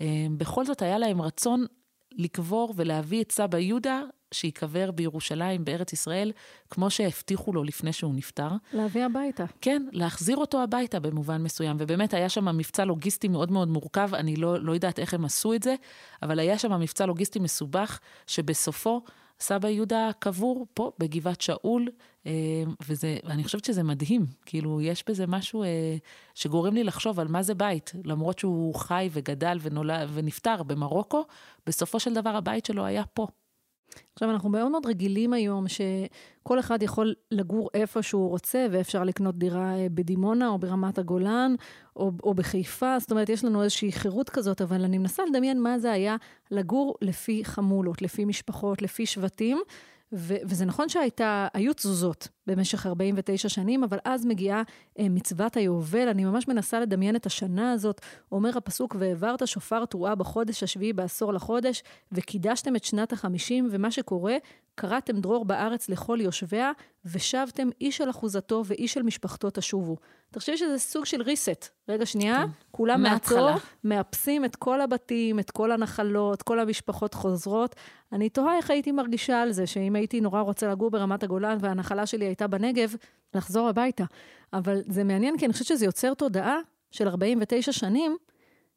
אה, 0.00 0.26
בכל 0.36 0.64
זאת 0.64 0.82
היה 0.82 0.98
להם 0.98 1.22
רצון 1.22 1.66
לקבור 2.12 2.74
ולהביא 2.76 3.22
את 3.22 3.32
סבא 3.32 3.58
יהודה 3.58 4.02
שייקבר 4.34 4.90
בירושלים, 4.90 5.64
בארץ 5.64 5.92
ישראל, 5.92 6.32
כמו 6.70 6.90
שהבטיחו 6.90 7.52
לו 7.52 7.64
לפני 7.64 7.92
שהוא 7.92 8.14
נפטר. 8.14 8.48
להביא 8.72 9.04
הביתה. 9.04 9.44
כן, 9.60 9.82
להחזיר 9.92 10.36
אותו 10.36 10.62
הביתה 10.62 11.00
במובן 11.00 11.42
מסוים. 11.42 11.76
ובאמת 11.80 12.14
היה 12.14 12.28
שם 12.28 12.56
מבצע 12.56 12.84
לוגיסטי 12.84 13.28
מאוד 13.28 13.52
מאוד 13.52 13.68
מורכב, 13.68 14.14
אני 14.14 14.36
לא, 14.36 14.60
לא 14.60 14.72
יודעת 14.72 14.98
איך 14.98 15.14
הם 15.14 15.24
עשו 15.24 15.54
את 15.54 15.62
זה, 15.62 15.74
אבל 16.22 16.38
היה 16.38 16.58
שם 16.58 16.80
מבצע 16.80 17.06
לוגיסטי 17.06 17.38
מסובך, 17.38 17.98
שבסופו 18.26 19.02
סבא 19.40 19.68
יהודה 19.68 20.10
קבור 20.18 20.66
פה, 20.74 20.92
בגבעת 20.98 21.40
שאול, 21.40 21.88
אה, 22.26 22.32
וזה, 22.88 23.16
ואני 23.24 23.44
חושבת 23.44 23.64
שזה 23.64 23.82
מדהים. 23.82 24.26
כאילו, 24.46 24.80
יש 24.80 25.04
בזה 25.08 25.26
משהו 25.26 25.62
אה, 25.62 25.96
שגורם 26.34 26.74
לי 26.74 26.84
לחשוב 26.84 27.20
על 27.20 27.28
מה 27.28 27.42
זה 27.42 27.54
בית. 27.54 27.92
למרות 28.04 28.38
שהוא 28.38 28.74
חי 28.74 29.08
וגדל 29.12 29.58
ונולד 29.62 30.08
ונפטר 30.12 30.62
במרוקו, 30.62 31.24
בסופו 31.66 32.00
של 32.00 32.14
דבר 32.14 32.36
הבית 32.36 32.66
שלו 32.66 32.84
היה 32.84 33.04
פה. 33.14 33.26
עכשיו, 34.12 34.30
אנחנו 34.30 34.48
מאוד 34.48 34.70
מאוד 34.70 34.86
רגילים 34.86 35.32
היום 35.32 35.64
שכל 35.68 36.58
אחד 36.58 36.82
יכול 36.82 37.14
לגור 37.30 37.70
איפה 37.74 38.02
שהוא 38.02 38.28
רוצה, 38.28 38.66
ואפשר 38.70 39.04
לקנות 39.04 39.38
דירה 39.38 39.74
אה, 39.74 39.86
בדימונה 39.90 40.48
או 40.48 40.58
ברמת 40.58 40.98
הגולן 40.98 41.54
או, 41.96 42.12
או 42.22 42.34
בחיפה, 42.34 42.98
זאת 42.98 43.10
אומרת, 43.10 43.28
יש 43.28 43.44
לנו 43.44 43.62
איזושהי 43.62 43.92
חירות 43.92 44.30
כזאת, 44.30 44.62
אבל 44.62 44.84
אני 44.84 44.98
מנסה 44.98 45.22
לדמיין 45.30 45.62
מה 45.62 45.78
זה 45.78 45.92
היה 45.92 46.16
לגור 46.50 46.94
לפי 47.02 47.44
חמולות, 47.44 48.02
לפי 48.02 48.24
משפחות, 48.24 48.82
לפי 48.82 49.06
שבטים. 49.06 49.58
ו- 50.12 50.36
וזה 50.44 50.64
נכון 50.64 50.88
שהיו 50.88 51.74
תזוזות 51.74 52.28
במשך 52.46 52.86
49 52.86 53.48
שנים, 53.48 53.84
אבל 53.84 53.98
אז 54.04 54.26
מגיעה 54.26 54.62
אה, 54.98 55.08
מצוות 55.08 55.56
היובל. 55.56 56.08
אני 56.08 56.24
ממש 56.24 56.48
מנסה 56.48 56.80
לדמיין 56.80 57.16
את 57.16 57.26
השנה 57.26 57.72
הזאת. 57.72 58.00
אומר 58.32 58.56
הפסוק, 58.56 58.96
והעברת 58.98 59.48
שופר 59.48 59.84
תרועה 59.84 60.14
בחודש 60.14 60.62
השביעי 60.62 60.92
בעשור 60.92 61.32
לחודש, 61.32 61.82
וקידשתם 62.12 62.76
את 62.76 62.84
שנת 62.84 63.12
החמישים, 63.12 63.68
ומה 63.70 63.90
שקורה, 63.90 64.36
קראתם 64.76 65.20
דרור 65.20 65.44
בארץ 65.44 65.88
לכל 65.88 66.18
יושביה, 66.20 66.72
ושבתם 67.04 67.68
איש 67.80 68.00
על 68.00 68.10
אחוזתו 68.10 68.62
ואיש 68.66 68.96
על 68.96 69.02
משפחתו 69.02 69.50
תשובו. 69.50 69.96
תחשבי 70.30 70.56
שזה 70.56 70.78
סוג 70.78 71.04
של 71.04 71.20
reset. 71.20 71.68
רגע, 71.88 72.06
שנייה, 72.06 72.44
כן. 72.44 72.50
כולם. 72.70 73.02
מעצור, 73.02 73.50
מאפסים 73.84 74.44
את 74.44 74.56
כל 74.56 74.80
הבתים, 74.80 75.38
את 75.38 75.50
כל 75.50 75.72
הנחלות, 75.72 76.42
כל 76.42 76.60
המשפחות 76.60 77.14
חוזרות. 77.14 77.76
אני 78.12 78.28
תוהה 78.28 78.56
איך 78.56 78.70
הייתי 78.70 78.92
מרגישה 78.92 79.42
על 79.42 79.52
זה, 79.52 79.66
שאם 79.66 79.96
הייתי 79.96 80.20
נורא 80.20 80.40
רוצה 80.40 80.68
לגור 80.68 80.90
ברמת 80.90 81.22
הגולן 81.22 81.58
והנחלה 81.60 82.06
שלי 82.06 82.24
הייתה 82.24 82.46
בנגב, 82.46 82.94
לחזור 83.34 83.68
הביתה. 83.68 84.04
אבל 84.52 84.80
זה 84.88 85.04
מעניין, 85.04 85.38
כי 85.38 85.44
אני 85.44 85.52
חושבת 85.52 85.66
שזה 85.66 85.84
יוצר 85.84 86.14
תודעה 86.14 86.58
של 86.90 87.08
49 87.08 87.72
שנים, 87.72 88.16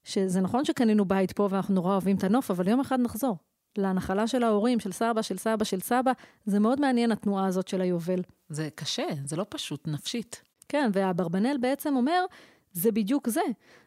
שזה 0.04 0.42
נכון 0.42 0.66
שקנינו 0.66 1.06
בית 1.06 1.32
פה 1.32 1.48
ואנחנו 1.52 1.76
נורא 1.76 1.92
אוהבים 1.92 2.16
את 2.16 2.24
הנוף, 2.24 2.52
אבל 2.52 2.68
יום 2.68 2.80
אחד 2.80 3.00
נחזור. 3.00 3.38
לנחלה 3.78 4.28
של 4.28 4.44
ההורים, 4.44 4.80
של 4.80 4.92
סבא, 4.92 5.22
של 5.22 5.38
סבא, 5.38 5.64
של 5.64 5.80
סבא. 5.80 6.12
זה 6.46 6.60
מאוד 6.60 6.82
מעניין, 6.82 7.12
התנועה 7.12 7.46
הזאת 7.46 7.68
של 7.68 7.82
היובל. 7.82 8.22
זה 8.50 8.70
קשה, 8.76 9.08
זה 9.26 9.36
לא 9.36 9.46
פשוט, 9.50 9.88
נפשית. 9.88 10.42
כן, 10.70 10.90
ואברבנאל 10.94 11.58
בעצם 11.58 11.96
אומר, 11.96 12.26
זה 12.74 12.92
בדיוק 12.92 13.30
זה. 13.30 13.42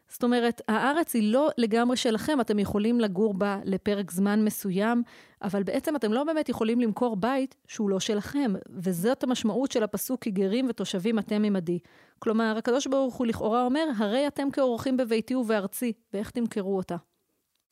זאת 0.07 0.23
אומרת, 0.23 0.61
הארץ 0.67 1.13
היא 1.13 1.33
לא 1.33 1.49
לגמרי 1.57 1.97
שלכם, 1.97 2.41
אתם 2.41 2.59
יכולים 2.59 2.99
לגור 2.99 3.33
בה 3.33 3.59
לפרק 3.63 4.11
זמן 4.11 4.45
מסוים, 4.45 5.03
אבל 5.41 5.63
בעצם 5.63 5.95
אתם 5.95 6.13
לא 6.13 6.23
באמת 6.23 6.49
יכולים 6.49 6.81
למכור 6.81 7.15
בית 7.15 7.55
שהוא 7.67 7.89
לא 7.89 7.99
שלכם, 7.99 8.53
וזאת 8.69 9.23
המשמעות 9.23 9.71
של 9.71 9.83
הפסוק, 9.83 10.21
כי 10.21 10.31
גרים 10.31 10.65
ותושבים 10.69 11.19
אתם 11.19 11.43
עמדי. 11.43 11.79
כלומר, 12.19 12.55
הקדוש 12.57 12.87
ברוך 12.87 13.15
הוא 13.15 13.27
לכאורה 13.27 13.65
אומר, 13.65 13.87
הרי 13.97 14.27
אתם 14.27 14.51
כאורחים 14.51 14.97
בביתי 14.97 15.35
ובארצי, 15.35 15.93
ואיך 16.13 16.31
תמכרו 16.31 16.77
אותה? 16.77 16.95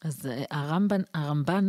אז 0.01 0.25
אה, 0.25 0.43
הרמב"ן, 0.51 1.01
הרמב"ן 1.13 1.67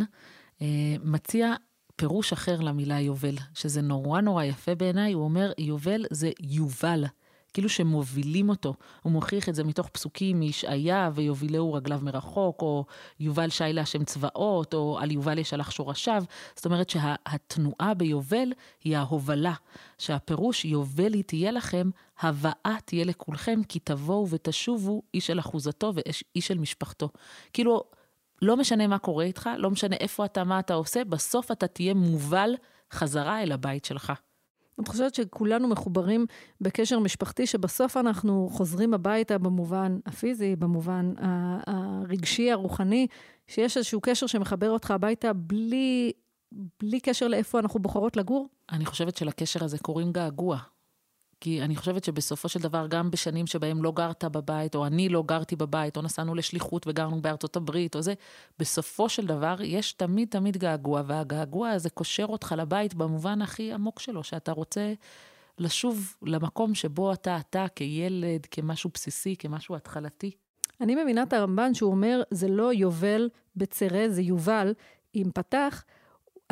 אה, 0.62 0.66
מציע 1.04 1.54
פירוש 1.96 2.32
אחר 2.32 2.60
למילה 2.60 3.00
יובל, 3.00 3.34
שזה 3.54 3.82
נורא 3.82 4.20
נורא 4.20 4.44
יפה 4.44 4.74
בעיניי, 4.74 5.12
הוא 5.12 5.24
אומר, 5.24 5.52
יובל 5.58 6.04
זה 6.10 6.30
יובל. 6.40 7.04
כאילו 7.52 7.68
שמובילים 7.68 8.48
אותו. 8.48 8.74
הוא 9.02 9.12
מוכיח 9.12 9.48
את 9.48 9.54
זה 9.54 9.64
מתוך 9.64 9.88
פסוקים 9.88 10.40
מישעיה, 10.40 11.10
ויובילהו 11.14 11.72
רגליו 11.72 12.00
מרחוק, 12.02 12.62
או 12.62 12.84
יובל 13.20 13.50
שי 13.50 13.64
להשם 13.72 14.04
צבאות, 14.04 14.74
או 14.74 14.98
על 15.00 15.10
יובל 15.10 15.38
ישלח 15.38 15.70
שורשיו. 15.70 16.24
זאת 16.56 16.64
אומרת 16.64 16.90
שהתנועה 16.90 17.94
ביובל 17.94 18.52
היא 18.84 18.96
ההובלה. 18.96 19.54
שהפירוש 19.98 20.64
יובל 20.64 21.14
היא 21.14 21.24
תהיה 21.24 21.50
לכם, 21.50 21.90
הבאה 22.20 22.76
תהיה 22.84 23.04
לכולכם, 23.04 23.60
כי 23.68 23.78
תבואו 23.78 24.28
ותשובו 24.28 25.02
איש 25.14 25.30
אל 25.30 25.40
אחוזתו 25.40 25.92
ואיש 25.94 26.50
אל 26.50 26.58
משפחתו. 26.58 27.08
כאילו, 27.52 27.84
לא 28.42 28.56
משנה 28.56 28.86
מה 28.86 28.98
קורה 28.98 29.24
איתך, 29.24 29.50
לא 29.58 29.70
משנה 29.70 29.96
איפה 29.96 30.24
אתה, 30.24 30.44
מה 30.44 30.58
אתה 30.58 30.74
עושה, 30.74 31.04
בסוף 31.04 31.52
אתה 31.52 31.66
תהיה 31.66 31.94
מובל 31.94 32.54
חזרה 32.92 33.42
אל 33.42 33.52
הבית 33.52 33.84
שלך. 33.84 34.12
אני 34.78 34.86
חושבת 34.86 35.14
שכולנו 35.14 35.68
מחוברים 35.68 36.26
בקשר 36.60 36.98
משפחתי, 36.98 37.46
שבסוף 37.46 37.96
אנחנו 37.96 38.48
חוזרים 38.52 38.94
הביתה 38.94 39.38
במובן 39.38 39.98
הפיזי, 40.06 40.56
במובן 40.56 41.12
הרגשי, 41.66 42.52
הרוחני, 42.52 43.06
שיש 43.46 43.76
איזשהו 43.76 44.00
קשר 44.00 44.26
שמחבר 44.26 44.70
אותך 44.70 44.90
הביתה 44.90 45.32
בלי, 45.32 46.12
בלי 46.80 47.00
קשר 47.00 47.28
לאיפה 47.28 47.58
אנחנו 47.58 47.80
בוחרות 47.80 48.16
לגור. 48.16 48.48
אני 48.72 48.86
חושבת 48.86 49.16
שלקשר 49.16 49.64
הזה 49.64 49.78
קוראים 49.78 50.12
געגוע. 50.12 50.58
כי 51.42 51.62
אני 51.62 51.76
חושבת 51.76 52.04
שבסופו 52.04 52.48
של 52.48 52.60
דבר, 52.60 52.86
גם 52.86 53.10
בשנים 53.10 53.46
שבהם 53.46 53.82
לא 53.82 53.92
גרת 53.92 54.24
בבית, 54.24 54.74
או 54.74 54.86
אני 54.86 55.08
לא 55.08 55.22
גרתי 55.22 55.56
בבית, 55.56 55.96
או 55.96 56.02
נסענו 56.02 56.34
לשליחות 56.34 56.86
וגרנו 56.86 57.22
בארצות 57.22 57.56
הברית, 57.56 57.94
או 57.94 58.02
זה, 58.02 58.14
בסופו 58.58 59.08
של 59.08 59.26
דבר 59.26 59.56
יש 59.62 59.92
תמיד 59.92 60.28
תמיד 60.28 60.56
געגוע, 60.56 61.02
והגעגוע 61.06 61.70
הזה 61.70 61.90
קושר 61.90 62.24
אותך 62.24 62.54
לבית 62.58 62.94
במובן 62.94 63.42
הכי 63.42 63.72
עמוק 63.72 64.00
שלו, 64.00 64.24
שאתה 64.24 64.52
רוצה 64.52 64.92
לשוב 65.58 66.14
למקום 66.22 66.74
שבו 66.74 67.12
אתה, 67.12 67.36
אתה 67.36 67.66
כילד, 67.74 68.46
כמשהו 68.50 68.90
בסיסי, 68.94 69.36
כמשהו 69.38 69.76
התחלתי. 69.76 70.30
אני 70.80 70.94
מבינה 70.94 71.22
את 71.22 71.32
הרמב"ן 71.32 71.74
שהוא 71.74 71.90
אומר, 71.90 72.22
זה 72.30 72.48
לא 72.48 72.72
יובל 72.72 73.28
בצרה, 73.56 74.08
זה 74.08 74.22
יובל 74.22 74.74
עם 75.12 75.30
פתח. 75.34 75.84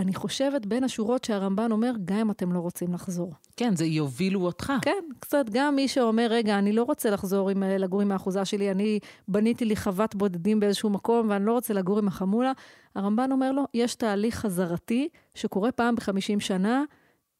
אני 0.00 0.14
חושבת 0.14 0.66
בין 0.66 0.85
השורות 0.85 1.25
שהרמב"ן 1.25 1.73
אומר, 1.73 1.92
גם 2.04 2.16
אם 2.16 2.30
אתם 2.30 2.52
לא 2.52 2.59
רוצים 2.59 2.92
לחזור. 2.92 3.33
כן, 3.57 3.76
זה 3.76 3.85
יובילו 3.85 4.40
אותך. 4.40 4.73
כן, 4.83 5.04
קצת 5.21 5.45
גם 5.50 5.76
מי 5.76 5.88
שאומר, 5.88 6.26
רגע, 6.30 6.59
אני 6.59 6.73
לא 6.73 6.83
רוצה 6.83 7.11
לחזור 7.11 7.50
עם, 7.50 7.62
לגור 7.62 8.00
עם 8.00 8.12
האחוזה 8.12 8.45
שלי, 8.45 8.71
אני 8.71 8.99
בניתי 9.28 9.64
לי 9.64 9.76
חוות 9.76 10.14
בודדים 10.14 10.61
באיזשהו 10.61 10.90
מקום 10.90 11.30
ואני 11.30 11.47
לא 11.47 11.52
רוצה 11.52 11.75
לגור 11.75 11.99
עם 11.99 12.09
החמולה. 12.09 12.52
הרמב"ן 12.95 13.33
אומר 13.33 13.52
לו, 13.52 13.64
יש 13.75 13.95
תהליך 13.95 14.35
חזרתי 14.35 15.09
שקורה 15.35 15.73
פעם 15.73 15.95
בחמישים 15.95 16.40
שנה, 16.40 16.85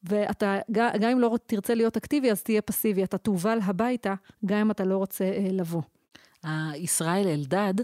ואתה, 0.05 0.59
גם 0.73 1.11
אם 1.13 1.19
לא 1.19 1.39
תרצה 1.47 1.75
להיות 1.75 1.97
אקטיבי, 1.97 2.31
אז 2.31 2.43
תהיה 2.43 2.63
פסיבי. 2.63 3.05
אתה 3.05 3.19
תובל 3.19 3.59
הביתה, 3.63 4.15
גם 4.47 4.59
אם 4.59 4.71
אתה 4.71 4.85
לא 4.85 4.97
רוצה 4.97 5.25
אה, 5.25 5.49
לבוא. 5.51 5.83
ישראל 6.75 7.27
אלדד 7.27 7.75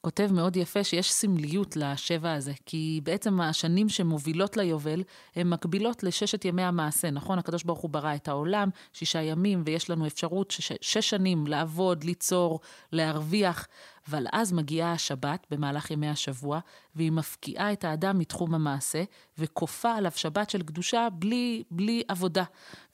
כותב 0.00 0.28
מאוד 0.32 0.56
יפה 0.56 0.84
שיש 0.84 1.12
סמליות 1.12 1.76
לשבע 1.76 2.32
הזה, 2.32 2.52
כי 2.66 3.00
בעצם 3.02 3.40
השנים 3.40 3.88
שמובילות 3.88 4.56
ליובל, 4.56 5.02
הן 5.36 5.48
מקבילות 5.48 6.02
לששת 6.02 6.44
ימי 6.44 6.62
המעשה, 6.62 7.10
נכון? 7.10 7.38
הקדוש 7.38 7.64
ברוך 7.64 7.80
הוא 7.80 7.90
ברא 7.90 8.14
את 8.14 8.28
העולם, 8.28 8.68
שישה 8.92 9.22
ימים, 9.22 9.62
ויש 9.66 9.90
לנו 9.90 10.06
אפשרות 10.06 10.50
שש, 10.50 10.72
שש 10.80 11.10
שנים 11.10 11.46
לעבוד, 11.46 12.04
ליצור, 12.04 12.60
להרוויח, 12.92 13.66
אבל 14.08 14.26
אז 14.32 14.52
מגיעה 14.52 14.92
השבת 14.92 15.46
במהלך 15.50 15.90
ימי 15.90 16.08
השבוע, 16.08 16.60
והיא 16.94 17.12
מפקיעה 17.12 17.72
את 17.72 17.84
האדם 17.84 18.18
מתחום 18.18 18.54
המעשה, 18.54 19.04
וכופה 19.38 19.94
עליו 19.94 20.12
שבת 20.14 20.50
של 20.50 20.62
קדושה 20.62 21.08
בלי, 21.12 21.62
בלי 21.70 22.02
עבודה. 22.08 22.44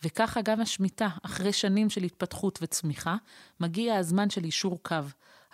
וככה 0.04 0.42
גם 0.42 0.60
השמיטה, 0.60 1.08
אחרי 1.22 1.52
שנים 1.52 1.90
של 1.90 2.02
התפתחות 2.02 2.58
וצמיחה, 2.62 3.16
מגיע 3.60 3.96
הזמן 3.96 4.30
של 4.30 4.44
יישור 4.44 4.78
קו. 4.82 4.96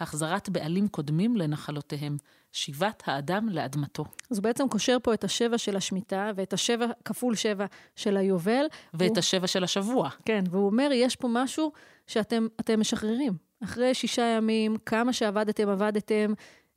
החזרת 0.03 0.49
בעלים 0.49 0.89
קודמים 0.89 1.37
לנחלותיהם, 1.37 2.17
שיבת 2.53 3.03
האדם 3.07 3.49
לאדמתו. 3.49 4.05
אז 4.31 4.39
הוא 4.39 4.43
בעצם 4.43 4.69
קושר 4.69 4.97
פה 5.03 5.15
את 5.15 5.25
השבע 5.25 5.59
של 5.59 5.77
השמיטה, 5.77 6.31
ואת 6.37 6.53
השבע 6.53 6.87
כפול 7.05 7.35
שבע 7.35 7.67
של 7.97 8.17
היובל. 8.17 8.65
ואת 8.95 9.11
הוא... 9.11 9.19
השבע 9.19 9.47
של 9.47 9.65
השבוע. 9.65 10.11
כן, 10.25 10.45
והוא 10.51 10.67
אומר, 10.67 10.89
יש 10.93 11.17
פה 11.17 11.29
משהו 11.31 11.73
שאתם 12.07 12.47
משחררים. 12.79 13.33
אחרי 13.65 13.95
שישה 13.95 14.23
ימים, 14.23 14.77
כמה 14.87 15.13
שעבדתם, 15.13 15.69
עבדתם, 15.69 16.33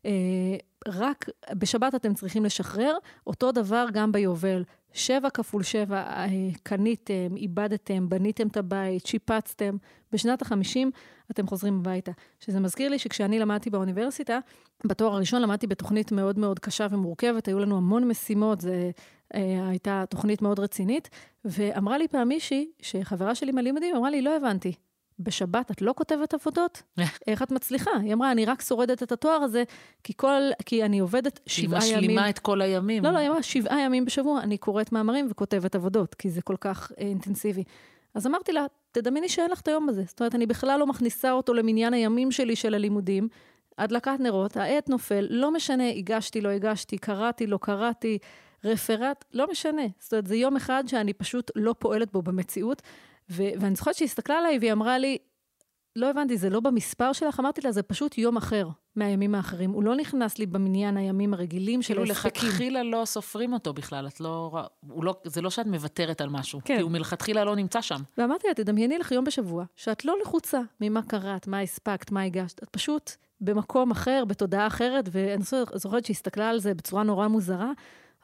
אה, 0.06 0.12
רק 0.88 1.26
בשבת 1.54 1.96
אתם 1.96 2.14
צריכים 2.14 2.46
לשחרר, 2.46 2.98
אותו 3.28 3.52
דבר 3.52 3.86
גם 3.94 4.12
ביובל. 4.12 4.64
שבע 4.96 5.30
כפול 5.30 5.64
שבע, 5.64 5.98
אה, 5.98 6.28
קניתם, 6.64 7.38
איבדתם, 7.38 8.10
בניתם 8.10 8.48
את 8.48 8.58
הבית, 8.58 9.06
שיפצתם. 9.06 9.78
בשנת 10.12 10.42
החמישים 10.42 10.92
אתם 11.32 11.48
חוזרים 11.48 11.80
הביתה. 11.80 12.12
שזה 12.40 12.60
מזכיר 12.60 12.90
לי 12.90 13.00
שכשאני 13.00 13.40
למדתי 13.40 13.70
באוניברסיטה, 13.70 14.40
בתואר 14.86 15.14
הראשון 15.14 15.42
למדתי 15.42 15.68
בתוכנית 15.68 16.12
מאוד 16.12 16.40
מאוד 16.40 16.60
קשה 16.60 16.88
ומורכבת, 16.92 17.48
היו 17.48 17.60
לנו 17.60 17.78
המון 17.78 18.08
משימות, 18.08 18.62
זו 18.62 18.72
אה, 19.36 19.68
הייתה 19.70 20.04
תוכנית 20.10 20.42
מאוד 20.42 20.60
רצינית, 20.60 21.10
ואמרה 21.46 21.98
לי 21.98 22.08
פעם 22.08 22.28
מישהי, 22.28 22.68
שחברה 22.82 23.36
שלי 23.36 23.52
מהלימודים, 23.52 23.96
אמרה 23.96 24.10
לי, 24.10 24.22
לא 24.22 24.38
הבנתי, 24.38 24.74
בשבת 25.20 25.72
את 25.72 25.82
לא 25.82 25.94
כותבת 25.98 26.34
עבודות? 26.34 26.84
איך 27.28 27.42
את 27.42 27.52
מצליחה? 27.52 27.92
היא 28.02 28.14
אמרה, 28.14 28.32
אני 28.32 28.46
רק 28.46 28.62
שורדת 28.62 29.04
את 29.04 29.12
התואר 29.12 29.44
הזה, 29.44 29.64
כי, 30.04 30.14
כל, 30.16 30.42
כי 30.66 30.84
אני 30.86 31.00
עובדת 31.00 31.40
שבעה 31.46 31.80
ימים. 31.88 31.94
היא 31.94 32.02
משלימה 32.02 32.30
את 32.30 32.40
כל 32.40 32.62
הימים. 32.62 33.04
לא, 33.04 33.12
לא, 33.12 33.18
היא 33.18 33.30
אמרה, 33.30 33.44
שבעה 33.44 33.82
ימים 33.82 34.06
בשבוע 34.06 34.40
אני 34.40 34.58
קוראת 34.58 34.92
מאמרים 34.92 35.28
וכותבת 35.30 35.76
עבודות, 35.76 36.16
כי 36.16 36.30
זה 36.30 36.42
כל 36.42 36.56
כך 36.60 36.92
אה, 36.92 37.06
אינטנסיבי. 37.06 37.64
אז 38.14 38.28
אמרתי 38.28 38.52
לה, 38.52 38.66
תדמייני 38.92 39.30
שאין 39.30 39.52
לך 39.52 39.62
את 39.62 39.68
היום 39.68 39.90
הזה. 39.90 40.04
זאת 40.08 40.20
אומרת, 40.20 40.36
אני 40.36 40.46
בכלל 40.46 40.80
לא 40.80 40.88
מכניסה 40.88 41.32
אותו 41.32 41.54
למניין 41.54 41.94
הימים 41.94 42.32
שלי 42.32 42.56
של 42.56 42.74
הלימודים. 42.74 43.28
הדלקת 43.78 44.20
נרות, 44.20 44.58
העט 44.58 44.90
נופל, 44.90 45.28
לא 45.30 45.52
משנה, 45.52 45.90
הגשתי, 45.90 46.42
לא 46.42 46.50
הגשתי, 46.50 46.98
קראתי, 46.98 47.48
לא 47.48 47.60
קראתי, 47.62 48.18
רפרט, 48.64 49.26
לא 49.34 49.48
משנה. 49.52 49.82
זאת 50.00 50.14
אומרת, 50.14 50.28
זה 50.28 50.36
יום 50.36 50.56
אחד 50.56 50.84
שאני 50.88 51.14
פשוט 51.14 51.52
לא 51.56 51.76
פועלת 51.80 52.12
בו 52.12 52.22
במציאות. 52.22 52.82
ו- 53.30 53.44
ואני 53.60 53.76
זוכרת 53.76 53.96
שהיא 53.96 54.06
הסתכלה 54.06 54.38
עליי 54.38 54.58
והיא 54.60 54.72
אמרה 54.72 54.98
לי, 54.98 55.18
לא 55.96 56.10
הבנתי, 56.10 56.38
זה 56.38 56.50
לא 56.50 56.60
במספר 56.60 57.14
שלך? 57.14 57.40
אמרתי 57.40 57.62
לה, 57.62 57.72
זה 57.72 57.84
פשוט 57.84 58.18
יום 58.18 58.38
אחר 58.38 58.68
מהימים 58.96 59.36
האחרים. 59.36 59.72
הוא 59.72 59.84
לא 59.84 59.96
נכנס 59.96 60.38
לי 60.38 60.46
במניין 60.46 60.98
הימים 60.98 61.34
הרגילים 61.34 61.82
של 61.82 62.00
ההספקים. 62.00 62.32
כאילו 62.32 62.48
לכתחילה 62.48 62.84
לא 62.84 63.06
סופרים 63.06 63.54
אותו 63.54 63.74
בכלל, 63.74 64.08
את 64.08 64.20
לא, 64.20 64.52
לא, 64.98 65.16
זה 65.24 65.42
לא 65.42 65.50
שאת 65.50 65.66
מוותרת 65.66 66.22
על 66.22 66.30
משהו, 66.30 66.60
כן. 66.66 66.76
כי 66.76 66.82
הוא 66.82 66.92
מלכתחילה 66.92 67.44
לא 67.44 67.56
נמצא 67.56 67.82
שם. 67.82 68.02
ואמרתי 68.18 68.48
לה, 68.48 68.54
תדמייני 68.54 68.98
לך 68.98 69.12
יום 69.12 69.26
בשבוע, 69.26 69.66
שאת 69.76 70.06
לא 70.06 70.16
לחוצה 70.22 70.62
ממה 70.82 71.02
קראת, 71.02 71.48
מה 71.48 71.60
הספקת, 71.60 72.12
מה 72.12 72.22
הגשת, 72.22 72.64
את 72.64 72.70
פשוט 72.70 73.12
במקום 73.42 73.92
אחר, 73.92 74.24
בתודעה 74.28 74.68
אחרת, 74.68 75.10
ואני 75.12 75.44
זוכרת 75.74 76.06
שהיא 76.06 76.16
הסתכלה 76.16 76.50
על 76.50 76.60
זה 76.60 76.74
בצורה 76.74 77.04
נורא 77.04 77.28
מוזרה, 77.28 77.72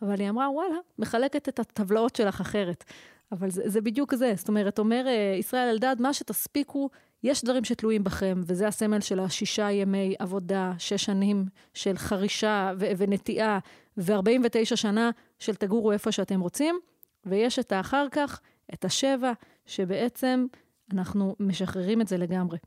אבל 0.02 0.20
היא 0.20 0.30
אמרה, 0.30 0.50
וואלה, 0.50 0.76
מחלקת 1.00 1.50
את 1.50 1.60
הטבלאות 1.60 2.16
שלך 2.16 2.42
אחרת. 2.42 2.84
אבל 3.32 3.50
זה, 3.50 3.62
זה 3.66 3.82
בדיוק 3.82 4.16
זה. 4.16 4.34
זאת 4.36 4.48
אומרת, 4.48 4.80
אומר 4.80 5.06
אה, 5.08 5.36
ישראל 5.40 5.68
אלדד, 5.70 5.96
מה 6.00 6.14
שתספיקו, 6.14 6.90
יש 7.24 7.44
דברים 7.44 7.64
שתלויים 7.64 8.04
בכם, 8.04 8.42
וזה 8.46 8.68
הסמל 8.68 9.02
של 9.02 9.20
השישה 9.20 9.72
ימי 9.72 10.16
עבודה, 10.20 10.74
שש 10.78 11.06
שנים 11.06 11.46
של 11.74 11.98
חרישה 11.98 12.72
ו- 12.80 12.92
ונטיעה, 12.98 13.60
ו-49 13.98 14.76
שנה 14.76 15.10
של 15.40 15.56
תגורו 15.56 15.92
איפה 15.92 16.12
שאתם 16.12 16.42
רוצים. 16.42 16.80
ויש 17.26 17.60
את 17.60 17.72
האחר 17.72 18.08
כך, 18.12 18.40
את 18.74 18.86
השבע, 18.86 19.32
שבעצם 19.66 20.46
אנחנו 20.94 21.36
משחררים 21.40 22.02
את 22.02 22.08
זה 22.08 22.18
לגמרי. 22.18 22.58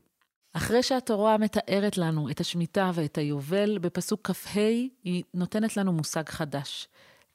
אחרי 0.53 0.83
שהתורה 0.83 1.37
מתארת 1.37 1.97
לנו 1.97 2.29
את 2.29 2.39
השמיטה 2.39 2.91
ואת 2.93 3.17
היובל, 3.17 3.77
בפסוק 3.77 4.31
כ"ה 4.31 4.59
היא 5.03 5.23
נותנת 5.33 5.77
לנו 5.77 5.93
מושג 5.93 6.29
חדש. 6.29 6.87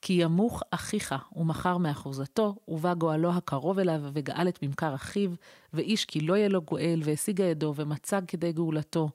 כי 0.02 0.12
ימוך 0.12 0.62
אחיך 0.70 1.14
ומכר 1.36 1.76
מאחוזתו, 1.78 2.56
ובא 2.68 2.94
גואלו 2.94 3.30
הקרוב 3.30 3.78
אליו, 3.78 4.00
וגאל 4.12 4.48
את 4.48 4.62
ממכר 4.62 4.94
אחיו, 4.94 5.30
ואיש 5.72 6.04
כי 6.04 6.20
לא 6.20 6.36
יהיה 6.36 6.48
לו 6.48 6.62
גואל, 6.62 7.00
והשיג 7.04 7.40
ידו, 7.40 7.72
ומצג 7.76 8.22
כדי 8.28 8.52
גאולתו. 8.52 9.10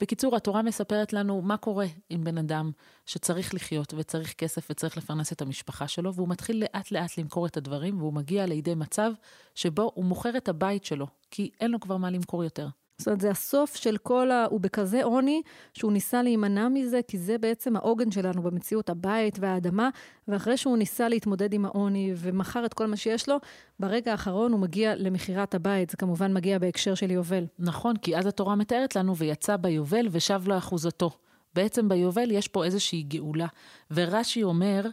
בקיצור, 0.00 0.36
התורה 0.36 0.62
מספרת 0.62 1.12
לנו 1.12 1.42
מה 1.42 1.56
קורה 1.56 1.86
עם 2.10 2.24
בן 2.24 2.38
אדם 2.38 2.70
שצריך 3.06 3.54
לחיות, 3.54 3.94
וצריך 3.96 4.32
כסף, 4.32 4.66
וצריך 4.70 4.96
לפרנס 4.96 5.32
את 5.32 5.42
המשפחה 5.42 5.88
שלו, 5.88 6.14
והוא 6.14 6.28
מתחיל 6.28 6.60
לאט 6.62 6.90
לאט 6.90 7.18
למכור 7.18 7.46
את 7.46 7.56
הדברים, 7.56 7.98
והוא 7.98 8.12
מגיע 8.12 8.46
לידי 8.46 8.74
מצב 8.74 9.12
שבו 9.54 9.90
הוא 9.94 10.04
מוכר 10.04 10.36
את 10.36 10.48
הבית 10.48 10.84
שלו, 10.84 11.06
כי 11.30 11.50
אין 11.60 11.70
לו 11.70 11.80
כבר 11.80 11.96
מה 11.96 12.10
למכור 12.10 12.44
יותר. 12.44 12.68
זאת 12.98 13.06
אומרת, 13.08 13.20
זה 13.20 13.30
הסוף 13.30 13.76
של 13.76 13.96
כל 13.96 14.30
ה... 14.30 14.46
הוא 14.50 14.60
בכזה 14.60 15.04
עוני, 15.04 15.42
שהוא 15.72 15.92
ניסה 15.92 16.22
להימנע 16.22 16.68
מזה, 16.68 17.00
כי 17.08 17.18
זה 17.18 17.38
בעצם 17.38 17.76
העוגן 17.76 18.10
שלנו 18.10 18.42
במציאות, 18.42 18.90
הבית 18.90 19.38
והאדמה, 19.40 19.88
ואחרי 20.28 20.56
שהוא 20.56 20.76
ניסה 20.76 21.08
להתמודד 21.08 21.52
עם 21.52 21.64
העוני 21.64 22.12
ומכר 22.16 22.66
את 22.66 22.74
כל 22.74 22.86
מה 22.86 22.96
שיש 22.96 23.28
לו, 23.28 23.36
ברגע 23.80 24.12
האחרון 24.12 24.52
הוא 24.52 24.60
מגיע 24.60 24.94
למכירת 24.96 25.54
הבית. 25.54 25.90
זה 25.90 25.96
כמובן 25.96 26.34
מגיע 26.34 26.58
בהקשר 26.58 26.94
של 26.94 27.10
יובל. 27.10 27.44
נכון, 27.58 27.96
כי 27.96 28.16
אז 28.16 28.26
התורה 28.26 28.54
מתארת 28.54 28.96
לנו, 28.96 29.16
ויצא 29.16 29.56
ביובל 29.56 30.08
ושב 30.10 30.42
לו 30.46 30.58
אחוזתו. 30.58 31.10
בעצם 31.54 31.88
ביובל 31.88 32.30
יש 32.30 32.48
פה 32.48 32.64
איזושהי 32.64 33.02
גאולה. 33.02 33.46
ורש"י 33.90 34.42
אומר, 34.42 34.86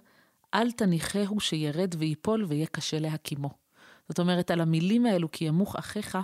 אל 0.53 0.72
תניחהו 0.72 1.39
שירד 1.39 1.96
ויפול 1.98 2.46
ויהיה 2.48 2.65
קשה 2.65 3.00
להקימו. 3.00 3.50
זאת 4.10 4.20
אומרת, 4.20 4.51
על 4.51 4.62
המילים 4.62 5.05
האלו, 5.05 5.31
כי 5.31 5.46
ימוך 5.46 5.75
אחיך, 5.75 6.17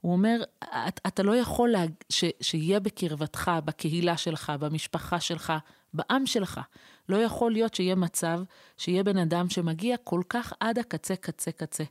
הוא 0.00 0.12
אומר, 0.12 0.42
את, 0.64 1.00
אתה 1.06 1.22
לא 1.22 1.36
יכול 1.36 1.70
לה, 1.70 1.84
ש, 2.08 2.24
שיהיה 2.40 2.80
בקרבתך, 2.80 3.50
בקהילה 3.64 4.16
שלך, 4.16 4.52
במשפחה 4.60 5.20
שלך, 5.20 5.52
בעם 5.94 6.26
שלך. 6.26 6.60
לא 7.08 7.16
יכול 7.16 7.52
להיות 7.52 7.74
שיהיה 7.74 7.94
מצב 7.94 8.40
שיהיה 8.76 9.02
בן 9.02 9.16
אדם 9.16 9.50
שמגיע 9.50 9.96
כל 10.04 10.22
כך 10.28 10.52
עד 10.60 10.78
הקצה, 10.78 11.16
קצה, 11.16 11.52
קצה. 11.52 11.84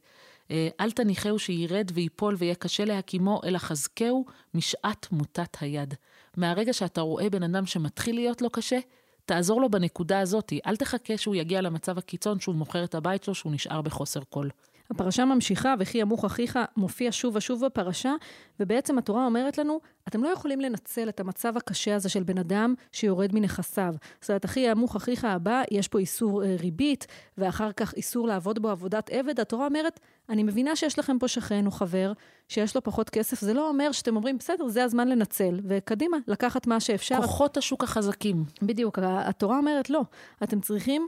אה, 0.52 0.70
אל 0.80 0.92
תניחהו 0.92 1.40
שירד 1.40 1.92
ויפול 1.94 2.36
ויהיה 2.38 2.56
קשה 2.56 2.86
להקימו, 2.86 3.42
אלא 3.44 3.58
חזקהו 3.58 4.26
משעת 4.54 5.12
מוטת 5.12 5.58
היד. 5.62 5.94
מהרגע 6.38 6.74
שאתה 6.74 7.02
רואה 7.02 7.30
בן 7.30 7.44
אדם 7.44 7.66
שמתחיל 7.66 8.16
להיות 8.16 8.42
לו 8.42 8.50
קשה, 8.50 8.80
תעזור 9.26 9.62
לו 9.62 9.70
בנקודה 9.70 10.20
הזאת. 10.20 10.54
אל 10.66 10.76
תחכה 10.76 11.18
שהוא 11.18 11.36
יגיע 11.36 11.62
למצב 11.62 11.98
הקיצון, 11.98 12.40
שהוא 12.40 12.56
מוכר 12.56 12.84
את 12.84 12.96
הבית 12.96 13.24
שלו, 13.24 13.36
שהוא 13.36 13.52
נשאר 13.52 13.82
בחוסר 13.82 14.20
כל. 14.30 14.48
הפרשה 14.90 15.26
ממשיכה, 15.26 15.76
וכי 15.80 15.98
ימוך 15.98 16.26
אחיך 16.26 16.60
מופיע 16.78 17.10
שוב 17.12 17.36
ושוב 17.36 17.66
בפרשה, 17.66 18.14
ובעצם 18.60 18.98
התורה 18.98 19.26
אומרת 19.26 19.58
לנו, 19.58 19.80
אתם 20.08 20.24
לא 20.24 20.28
יכולים 20.28 20.62
לנצל 20.62 21.10
את 21.10 21.20
המצב 21.20 21.58
הקשה 21.58 21.96
הזה 21.96 22.10
של 22.10 22.24
בן 22.24 22.38
אדם 22.38 22.74
שיורד 22.92 23.34
מנכסיו. 23.34 23.94
זאת 24.22 24.30
אומרת, 24.30 24.46
אחי 24.46 24.60
ימוך 24.60 24.96
אחיך 24.96 25.26
הבא, 25.26 25.62
יש 25.72 25.88
פה 25.88 26.00
איסור 26.00 26.44
אה, 26.44 26.56
ריבית, 26.60 27.08
ואחר 27.38 27.72
כך 27.72 27.94
איסור 27.94 28.28
לעבוד 28.28 28.60
בו 28.60 28.70
עבודת 28.70 29.10
עבד. 29.10 29.40
התורה 29.40 29.66
אומרת, 29.66 30.00
אני 30.30 30.44
מבינה 30.44 30.76
שיש 30.76 31.00
לכם 31.00 31.20
פה 31.20 31.28
שכן 31.28 31.66
או 31.66 31.72
חבר 31.72 32.14
שיש 32.48 32.76
לו 32.76 32.84
פחות 32.84 33.10
כסף, 33.10 33.42
זה 33.42 33.54
לא 33.54 33.70
אומר 33.70 33.92
שאתם 33.92 34.16
אומרים, 34.16 34.38
בסדר, 34.38 34.68
זה 34.68 34.84
הזמן 34.84 35.08
לנצל, 35.08 35.60
וקדימה, 35.68 36.18
לקחת 36.28 36.68
מה 36.68 36.80
שאפשר. 36.80 37.22
כוחות 37.22 37.58
השוק 37.58 37.84
החזקים. 37.84 38.46
בדיוק, 38.62 39.00
התורה 39.02 39.58
אומרת, 39.58 39.90
לא, 39.90 40.02
אתם 40.44 40.60
צריכים... 40.60 41.08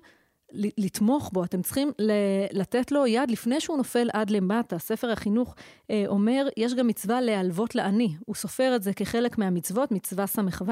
לתמוך 0.54 1.30
בו, 1.34 1.44
אתם 1.44 1.62
צריכים 1.62 1.92
לתת 2.52 2.92
לו 2.92 3.08
יד 3.08 3.32
לפני 3.32 3.60
שהוא 3.60 3.78
נופל 3.78 4.10
עד 4.14 4.30
למטה. 4.30 4.78
ספר 4.78 5.12
החינוך 5.12 5.56
אה, 5.90 6.04
אומר, 6.08 6.48
יש 6.58 6.74
גם 6.74 6.88
מצווה 6.88 7.22
להלוות 7.22 7.76
לעני. 7.76 8.16
הוא 8.26 8.36
סופר 8.36 8.76
את 8.76 8.84
זה 8.84 8.94
כחלק 8.94 9.38
מהמצוות, 9.38 9.92
מצווה 9.92 10.28
ס"ו, 10.28 10.72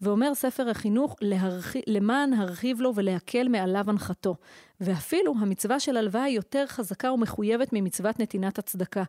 ואומר 0.00 0.34
ספר 0.34 0.70
החינוך, 0.70 1.16
להרח... 1.20 1.74
למען 1.86 2.32
הרחיב 2.32 2.80
לו 2.80 2.92
ולהקל 2.94 3.48
מעליו 3.48 3.84
הנחתו. 3.90 4.36
ואפילו 4.80 5.34
המצווה 5.40 5.80
של 5.80 5.96
הלוואה 5.96 6.24
היא 6.24 6.36
יותר 6.36 6.64
חזקה 6.66 7.12
ומחויבת 7.12 7.68
ממצוות 7.72 8.20
נתינת 8.20 8.58
הצדקה. 8.58 9.04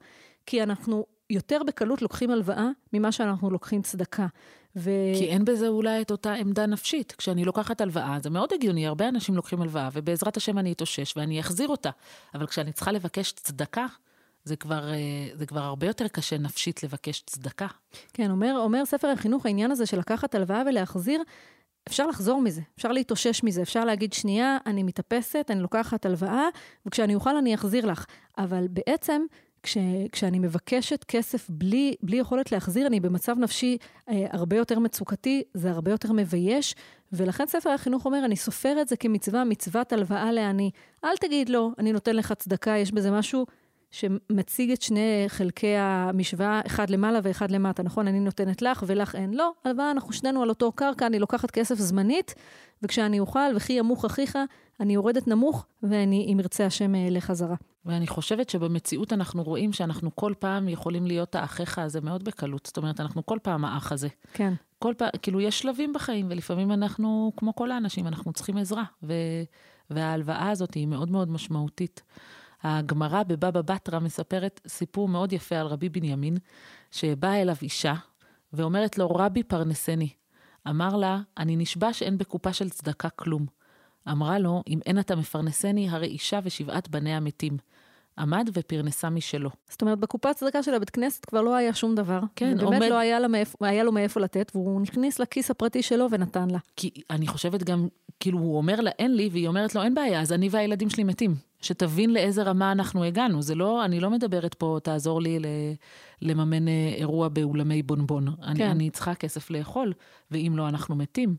כי 0.46 0.64
אנחנו 0.64 1.06
יותר 1.30 1.62
בקלות 1.68 2.02
לוקחים 2.02 2.32
הלוואה 2.32 2.70
ממה 2.94 3.12
שאנחנו 3.12 3.50
לוקחים 3.50 3.82
צדקה. 3.82 4.28
ו... 4.76 4.90
כי 5.18 5.26
אין 5.30 5.46
בזה 5.46 5.68
אולי 5.68 6.02
את 6.02 6.12
אותה 6.12 6.34
עמדה 6.34 6.66
נפשית. 6.66 7.12
כשאני 7.18 7.46
לוקחת 7.46 7.82
הלוואה, 7.82 8.18
זה 8.24 8.30
מאוד 8.30 8.54
הגיוני, 8.54 8.88
הרבה 8.88 9.10
אנשים 9.10 9.36
לוקחים 9.36 9.62
הלוואה, 9.62 9.90
ובעזרת 9.94 10.38
השם 10.38 10.58
אני 10.58 10.72
אתאושש 10.72 11.18
ואני 11.18 11.40
אחזיר 11.40 11.68
אותה. 11.68 11.90
אבל 12.34 12.48
כשאני 12.48 12.72
צריכה 12.74 12.92
לבקש 12.92 13.32
צדקה, 13.32 13.86
זה 14.44 14.56
כבר, 14.56 14.90
אה, 14.90 15.30
זה 15.34 15.46
כבר 15.46 15.60
הרבה 15.60 15.88
יותר 15.88 16.08
קשה 16.08 16.38
נפשית 16.38 16.84
לבקש 16.84 17.24
צדקה. 17.26 17.68
כן, 18.14 18.32
אומר, 18.32 18.56
אומר 18.58 18.86
ספר 18.86 19.08
החינוך, 19.08 19.46
העניין 19.46 19.72
הזה 19.72 19.86
של 19.86 20.00
לקחת 20.00 20.36
הלוואה 20.36 20.64
ולהחזיר, 20.68 21.22
אפשר 21.88 22.08
לחזור 22.08 22.42
מזה, 22.42 22.62
אפשר 22.78 22.92
להתאושש 22.92 23.44
מזה, 23.44 23.62
אפשר 23.62 23.86
להגיד, 23.86 24.14
שנייה, 24.14 24.58
אני 24.66 24.84
מתאפסת, 24.84 25.46
אני 25.50 25.60
לוקחת 25.60 26.06
הלוואה, 26.06 26.48
וכשאני 26.86 27.16
אוכל 27.16 27.38
אני 27.38 27.56
אחזיר 27.56 27.86
לך. 27.86 28.06
אבל 28.38 28.68
בעצם, 28.70 29.22
כש, 29.64 29.78
כשאני 30.12 30.40
מבקשת 30.40 31.04
כסף 31.04 31.50
בלי, 31.50 31.96
בלי 32.04 32.18
יכולת 32.18 32.52
להחזיר, 32.52 32.88
אני 32.88 33.00
במצב 33.00 33.40
נפשי 33.40 33.78
אה, 34.10 34.26
הרבה 34.32 34.58
יותר 34.58 34.80
מצוקתי, 34.80 35.44
זה 35.54 35.72
הרבה 35.72 35.92
יותר 35.92 36.12
מבייש, 36.12 36.76
ולכן 37.12 37.46
ספר 37.48 37.70
החינוך 37.70 38.06
אומר, 38.06 38.26
אני 38.26 38.36
סופר 38.36 38.82
את 38.82 38.88
זה 38.88 38.98
כמצווה, 38.98 39.44
מצוות 39.44 39.94
הלוואה 39.94 40.32
לעני. 40.32 40.72
אל 41.04 41.18
תגיד 41.18 41.50
לו, 41.50 41.72
אני 41.80 41.94
נותן 41.94 42.16
לך 42.16 42.34
צדקה, 42.34 42.72
יש 42.72 42.92
בזה 42.92 43.12
משהו 43.12 43.46
שמציג 43.92 44.72
את 44.72 44.82
שני 44.82 45.26
חלקי 45.28 45.76
המשוואה, 45.78 46.62
אחד 46.68 46.90
למעלה 46.90 47.20
ואחד 47.24 47.52
למטה, 47.52 47.84
נכון? 47.84 48.08
אני 48.08 48.20
נותנת 48.20 48.62
לך 48.62 48.84
ולך 48.88 49.16
אין. 49.16 49.34
לא, 49.34 49.52
הלוואה, 49.66 49.92
אנחנו 49.92 50.14
שנינו 50.14 50.42
על 50.42 50.50
אותו 50.50 50.72
קרקע, 50.72 51.06
אני 51.06 51.20
לוקחת 51.20 51.52
כסף 51.52 51.76
זמנית, 51.76 52.36
וכשאני 52.84 53.20
אוכל, 53.20 53.56
וכי 53.56 53.74
ימוך 53.74 54.06
אחיך, 54.06 54.38
אני 54.80 54.94
יורדת 54.94 55.28
נמוך, 55.28 55.66
ואני, 55.84 56.28
אם 56.34 56.40
ירצה 56.40 56.66
השם, 56.66 56.96
אעלה 56.96 57.22
חזרה. 57.22 57.56
ואני 57.86 58.08
חושבת 58.08 58.50
שבמציאות 58.50 59.14
אנחנו 59.14 59.44
רואים 59.44 59.74
שאנחנו 59.74 60.16
כל 60.16 60.34
פעם 60.40 60.70
יכולים 60.70 61.08
להיות 61.08 61.36
האחיך 61.36 61.80
הזה 61.80 62.02
מאוד 62.02 62.24
בקלות. 62.24 62.66
זאת 62.66 62.78
אומרת, 62.78 63.00
אנחנו 63.00 63.26
כל 63.26 63.38
פעם 63.42 63.66
האח 63.66 63.92
הזה. 63.92 64.08
כן. 64.34 64.54
כל 64.80 64.94
פעם, 64.98 65.10
כאילו, 65.22 65.42
יש 65.42 65.60
שלבים 65.60 65.94
בחיים, 65.94 66.28
ולפעמים 66.30 66.72
אנחנו, 66.72 67.32
כמו 67.38 67.56
כל 67.56 67.72
האנשים, 67.72 68.08
אנחנו 68.08 68.34
צריכים 68.34 68.58
עזרה. 68.58 68.84
ו... 69.04 69.14
וההלוואה 69.90 70.50
הזאת 70.50 70.74
היא 70.74 70.88
מאוד 70.88 71.12
מאוד 71.12 71.30
משמעותית. 71.30 72.04
הגמרא 72.64 73.24
בבבא 73.24 73.62
בתרא 73.62 74.00
מספרת 74.00 74.62
סיפור 74.68 75.08
מאוד 75.08 75.34
יפה 75.34 75.56
על 75.56 75.68
רבי 75.68 75.90
בנימין, 75.90 76.38
שבאה 76.92 77.42
אליו 77.42 77.56
אישה 77.62 77.94
ואומרת 78.54 78.98
לו, 78.98 79.08
רבי 79.08 79.44
פרנסני. 79.44 80.10
אמר 80.70 80.96
לה, 80.96 81.20
אני 81.38 81.56
נשבע 81.56 81.94
שאין 81.94 82.18
בקופה 82.18 82.54
של 82.54 82.70
צדקה 82.70 83.10
כלום. 83.10 83.46
אמרה 84.12 84.40
לו, 84.40 84.64
אם 84.68 84.80
אין 84.86 85.00
אתה 85.00 85.16
מפרנסני, 85.16 85.90
הרי 85.90 86.08
אישה 86.08 86.40
ושבעת 86.44 86.90
בניה 86.90 87.20
מתים. 87.20 87.58
עמד 88.18 88.50
ופרנסה 88.54 89.10
משלו. 89.10 89.50
זאת 89.70 89.82
אומרת, 89.82 90.00
בקופת 90.00 90.36
צדקה 90.36 90.64
של 90.64 90.74
הבית 90.74 90.90
כנסת 90.90 91.26
כבר 91.26 91.42
לא 91.42 91.56
היה 91.56 91.74
שום 91.74 91.96
דבר. 91.96 92.20
כן, 92.36 92.60
עומד... 92.60 92.64
ובאמת 92.64 92.90
לא 92.90 92.98
היה, 92.98 93.20
לה 93.20 93.28
מאיפה, 93.28 93.68
היה 93.68 93.84
לו 93.84 93.92
מאיפה 93.92 94.20
לתת, 94.20 94.52
והוא 94.56 94.82
נכניס 94.82 95.20
לכיס 95.20 95.52
הפרטי 95.52 95.82
שלו 95.82 96.08
ונתן 96.12 96.50
לה. 96.50 96.58
כי 96.76 96.90
אני 97.10 97.28
חושבת 97.28 97.64
גם, 97.64 97.88
כאילו, 98.20 98.40
הוא 98.40 98.58
אומר 98.58 98.82
לה, 98.82 98.92
אין 99.00 99.16
לי, 99.16 99.30
והיא 99.32 99.48
אומרת 99.48 99.76
לו, 99.76 99.84
אין 99.84 99.96
בעיה, 99.96 100.22
אז 100.22 100.32
אני 100.32 100.50
והילדים 100.52 100.90
שלי 100.90 101.04
מתים. 101.04 101.36
שתבין 101.62 102.14
לאיזה 102.14 102.44
רמה 102.44 102.72
אנחנו 102.72 103.04
הגענו. 103.04 103.42
זה 103.42 103.56
לא, 103.56 103.86
אני 103.86 104.00
לא 104.00 104.10
מדברת 104.10 104.54
פה, 104.54 104.78
תעזור 104.84 105.22
לי 105.22 105.40
ל, 105.40 105.46
לממן 106.22 106.68
אה, 106.68 106.94
אירוע 106.98 107.30
באולמי 107.30 107.84
בונבון. 107.84 108.26
כן. 108.26 108.44
אני, 108.44 108.72
אני 108.72 108.90
צריכה 108.90 109.16
כסף 109.16 109.50
לאכול, 109.52 109.94
ואם 110.32 110.54
לא, 110.56 110.68
אנחנו 110.68 110.96
מתים. 110.96 111.36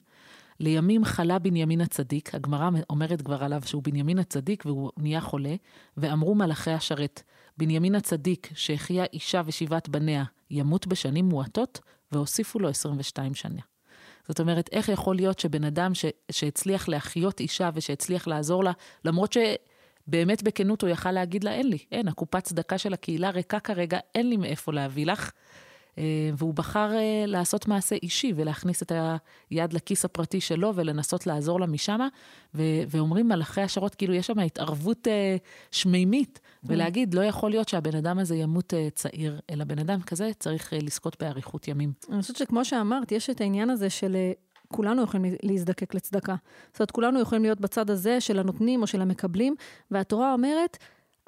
לימים 0.60 1.04
חלה 1.04 1.38
בנימין 1.38 1.80
הצדיק, 1.80 2.34
הגמרא 2.34 2.70
אומרת 2.90 3.22
כבר 3.22 3.44
עליו 3.44 3.62
שהוא 3.66 3.82
בנימין 3.82 4.18
הצדיק 4.18 4.66
והוא 4.66 4.90
נהיה 4.96 5.20
חולה, 5.20 5.54
ואמרו 5.96 6.34
מלאכי 6.34 6.70
השרת, 6.70 7.22
בנימין 7.56 7.94
הצדיק 7.94 8.50
שהחיה 8.54 9.04
אישה 9.12 9.42
ושבעת 9.46 9.88
בניה 9.88 10.24
ימות 10.50 10.86
בשנים 10.86 11.24
מועטות, 11.24 11.80
והוסיפו 12.12 12.58
לו 12.58 12.68
22 12.68 13.34
שנה. 13.34 13.60
זאת 14.28 14.40
אומרת, 14.40 14.68
איך 14.72 14.88
יכול 14.88 15.16
להיות 15.16 15.38
שבן 15.38 15.64
אדם 15.64 15.94
ש, 15.94 16.04
שהצליח 16.30 16.88
להחיות 16.88 17.40
אישה 17.40 17.70
ושהצליח 17.74 18.26
לעזור 18.26 18.64
לה, 18.64 18.72
למרות 19.04 19.32
שבאמת 19.32 20.42
בכנות 20.42 20.82
הוא 20.82 20.90
יכל 20.90 21.12
להגיד 21.12 21.44
לה, 21.44 21.52
אין 21.52 21.68
לי, 21.68 21.78
אין, 21.92 22.08
הקופת 22.08 22.44
צדקה 22.44 22.78
של 22.78 22.92
הקהילה 22.92 23.30
ריקה 23.30 23.60
כרגע, 23.60 23.98
אין 24.14 24.28
לי 24.28 24.36
מאיפה 24.36 24.72
להביא 24.72 25.06
לך. 25.06 25.30
אה, 25.98 26.30
והוא 26.38 26.54
בחר 26.54 26.92
אה, 26.94 27.24
לעשות 27.26 27.68
מעשה 27.68 27.96
אישי 28.02 28.32
ולהכניס 28.36 28.82
את 28.82 28.92
היד 29.50 29.72
לכיס 29.72 30.04
הפרטי 30.04 30.40
שלו 30.40 30.72
ולנסות 30.74 31.26
לעזור 31.26 31.60
לה 31.60 31.66
משם. 31.66 32.00
ואומרים 32.88 33.28
מלאכי 33.28 33.60
השערות, 33.60 33.94
כאילו 33.94 34.14
יש 34.14 34.26
שם 34.26 34.38
התערבות 34.38 35.08
אה, 35.08 35.36
שמימית, 35.70 36.40
ולהגיד, 36.64 37.14
לא 37.14 37.20
יכול 37.24 37.50
להיות 37.50 37.68
שהבן 37.68 37.96
אדם 37.96 38.18
הזה 38.18 38.36
ימות 38.36 38.74
צעיר, 38.94 39.40
אלא 39.50 39.64
בן 39.64 39.78
אדם 39.78 40.02
כזה 40.02 40.30
צריך 40.38 40.72
לזכות 40.82 41.16
באריכות 41.22 41.68
ימים. 41.68 41.92
אני 42.10 42.22
חושבת 42.22 42.36
שכמו 42.36 42.64
שאמרת, 42.64 43.12
יש 43.12 43.30
את 43.30 43.40
העניין 43.40 43.70
הזה 43.70 43.90
של... 43.90 44.16
כולנו 44.68 45.02
יכולים 45.02 45.34
להזדקק 45.42 45.94
לצדקה. 45.94 46.34
זאת 46.72 46.80
אומרת, 46.80 46.90
כולנו 46.90 47.20
יכולים 47.20 47.42
להיות 47.42 47.60
בצד 47.60 47.90
הזה 47.90 48.20
של 48.20 48.38
הנותנים 48.38 48.82
או 48.82 48.86
של 48.86 49.00
המקבלים, 49.00 49.54
והתורה 49.90 50.32
אומרת, 50.32 50.78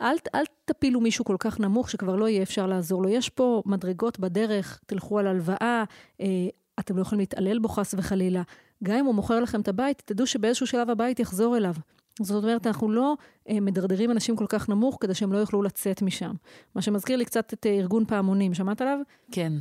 אל, 0.01 0.17
אל 0.35 0.45
תפילו 0.65 1.01
מישהו 1.01 1.25
כל 1.25 1.37
כך 1.39 1.61
נמוך 1.61 1.91
שכבר 1.91 2.17
לא 2.17 2.29
יהיה 2.29 2.43
אפשר 2.43 2.67
לעזור 2.67 3.03
לו. 3.03 3.09
יש 3.09 3.29
פה 3.29 3.63
מדרגות 3.67 4.19
בדרך, 4.19 4.81
תלכו 4.87 5.19
על 5.19 5.27
הלוואה, 5.27 5.85
אה, 6.21 6.27
אתם 6.81 6.97
לא 6.97 7.03
יכולים 7.03 7.21
להתעלל 7.21 7.59
בו 7.59 7.69
חס 7.69 7.95
וחלילה. 7.99 8.43
גם 8.85 8.97
אם 8.97 9.05
הוא 9.05 9.15
מוכר 9.15 9.41
לכם 9.41 9.61
את 9.61 9.69
הבית, 9.69 10.03
תדעו 10.05 10.27
שבאיזשהו 10.27 10.67
שלב 10.67 10.91
הבית 10.91 11.21
יחזור 11.21 11.57
אליו. 11.57 11.75
זאת 12.23 12.45
אומרת, 12.45 12.67
אנחנו 12.67 12.91
לא 12.91 13.17
אה, 13.49 13.61
מדרדרים 13.61 14.11
אנשים 14.11 14.37
כל 14.37 14.47
כך 14.49 14.69
נמוך 14.69 14.99
כדי 15.01 15.15
שהם 15.15 15.33
לא 15.33 15.39
יוכלו 15.39 15.63
לצאת 15.63 16.03
משם. 16.03 16.33
מה 16.75 16.83
שמזכיר 16.83 17.17
לי 17.17 17.25
קצת 17.25 17.53
את 17.53 17.67
אה, 17.67 17.71
ארגון 17.71 18.05
פעמונים, 18.05 18.55
שמעת 18.55 18.81
עליו? 18.81 18.99
כן. 19.31 19.53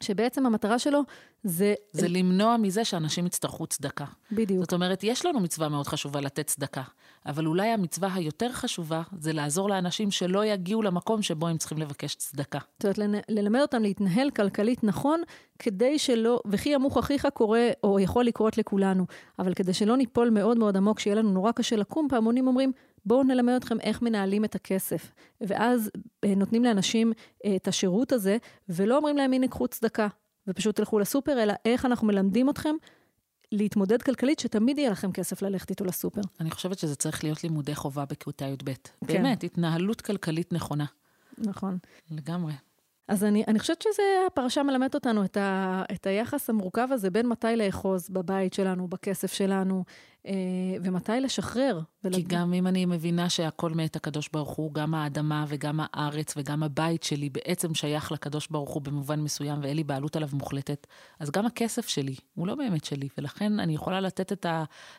שבעצם 0.00 0.46
המטרה 0.46 0.78
שלו 0.78 1.00
זה... 1.44 1.74
זה 1.92 2.08
למנוע 2.08 2.56
מזה 2.56 2.84
שאנשים 2.84 3.26
יצטרכו 3.26 3.66
צדקה. 3.66 4.04
בדיוק. 4.32 4.60
זאת 4.60 4.72
אומרת, 4.72 5.04
יש 5.04 5.26
לנו 5.26 5.40
מצווה 5.40 5.68
מאוד 5.68 5.86
חשובה 5.86 6.20
לתת 6.20 6.46
צדקה, 6.46 6.82
אבל 7.26 7.46
אולי 7.46 7.68
המצווה 7.68 8.14
היותר 8.14 8.52
חשובה 8.52 9.02
זה 9.18 9.32
לעזור 9.32 9.68
לאנשים 9.68 10.10
שלא 10.10 10.44
יגיעו 10.44 10.82
למקום 10.82 11.22
שבו 11.22 11.48
הם 11.48 11.58
צריכים 11.58 11.78
לבקש 11.78 12.14
צדקה. 12.14 12.58
זאת 12.82 12.98
אומרת, 12.98 13.24
ללמד 13.28 13.60
אותם 13.60 13.82
להתנהל 13.82 14.30
כלכלית 14.30 14.84
נכון, 14.84 15.22
כדי 15.58 15.98
שלא, 15.98 16.40
וכי 16.46 16.68
ימוך 16.68 16.98
אחיך 16.98 17.28
קורה, 17.34 17.68
או 17.84 18.00
יכול 18.00 18.24
לקרות 18.24 18.58
לכולנו, 18.58 19.06
אבל 19.38 19.54
כדי 19.54 19.74
שלא 19.74 19.96
ניפול 19.96 20.30
מאוד 20.30 20.58
מאוד 20.58 20.76
עמוק, 20.76 21.00
שיהיה 21.00 21.16
לנו 21.16 21.30
נורא 21.30 21.52
קשה 21.52 21.76
לקום, 21.76 22.08
פעמונים 22.10 22.46
אומרים, 22.46 22.72
בואו 23.06 23.22
נלמד 23.22 23.54
אתכם 23.54 23.80
איך 23.80 24.02
מנהלים 24.02 24.44
את 24.44 24.54
הכסף. 24.54 25.12
ואז 25.40 25.90
אה, 26.24 26.34
נותנים 26.34 26.64
לאנשים 26.64 27.12
אה, 27.44 27.56
את 27.56 27.68
השירות 27.68 28.12
הזה, 28.12 28.36
ולא 28.68 28.96
אומרים 28.96 29.16
להם, 29.16 29.32
הנה, 29.32 29.48
קחו 29.48 29.68
צדקה, 29.68 30.08
ופשוט 30.46 30.76
תלכו 30.76 30.98
לסופר, 30.98 31.42
אלא 31.42 31.54
איך 31.64 31.84
אנחנו 31.84 32.06
מלמדים 32.06 32.50
אתכם 32.50 32.74
להתמודד 33.52 34.02
כלכלית, 34.02 34.38
שתמיד 34.38 34.78
יהיה 34.78 34.90
לכם 34.90 35.12
כסף 35.12 35.42
ללכת 35.42 35.70
איתו 35.70 35.84
לסופר. 35.84 36.20
אני 36.40 36.50
חושבת 36.50 36.78
שזה 36.78 36.96
צריך 36.96 37.24
להיות 37.24 37.44
לימודי 37.44 37.74
חובה 37.74 38.04
בכיתה 38.04 38.44
י"ב. 38.44 38.64
כן. 38.64 39.06
באמת, 39.06 39.44
התנהלות 39.44 40.00
כלכלית 40.00 40.52
נכונה. 40.52 40.84
נכון. 41.38 41.78
לגמרי. 42.10 42.52
אז 43.08 43.24
אני, 43.24 43.44
אני 43.48 43.58
חושבת 43.58 43.84
שהפרשה 43.92 44.62
מלמדת 44.62 44.94
אותנו 44.94 45.24
את, 45.24 45.36
ה, 45.36 45.82
את 45.92 46.06
היחס 46.06 46.50
המורכב 46.50 46.88
הזה 46.90 47.10
בין 47.10 47.28
מתי 47.28 47.56
לאחוז 47.56 48.10
בבית 48.10 48.54
שלנו, 48.54 48.88
בכסף 48.88 49.32
שלנו, 49.32 49.84
אה, 50.26 50.32
ומתי 50.82 51.20
לשחרר. 51.20 51.80
ולד... 52.04 52.14
כי 52.14 52.22
גם 52.22 52.54
אם 52.54 52.66
אני 52.66 52.86
מבינה 52.86 53.28
שהכל 53.28 53.70
מאת 53.70 53.96
הקדוש 53.96 54.28
ברוך 54.32 54.50
הוא, 54.50 54.74
גם 54.74 54.94
האדמה 54.94 55.44
וגם 55.48 55.80
הארץ 55.82 56.34
וגם 56.36 56.62
הבית 56.62 57.02
שלי 57.02 57.30
בעצם 57.30 57.74
שייך 57.74 58.12
לקדוש 58.12 58.48
ברוך 58.48 58.70
הוא 58.70 58.82
במובן 58.82 59.20
מסוים, 59.20 59.58
ואין 59.62 59.76
לי 59.76 59.84
בעלות 59.84 60.16
עליו 60.16 60.28
מוחלטת, 60.32 60.86
אז 61.20 61.30
גם 61.30 61.46
הכסף 61.46 61.88
שלי 61.88 62.14
הוא 62.34 62.46
לא 62.46 62.54
באמת 62.54 62.84
שלי, 62.84 63.08
ולכן 63.18 63.60
אני 63.60 63.74
יכולה 63.74 64.00
לתת 64.00 64.32
את 64.32 64.46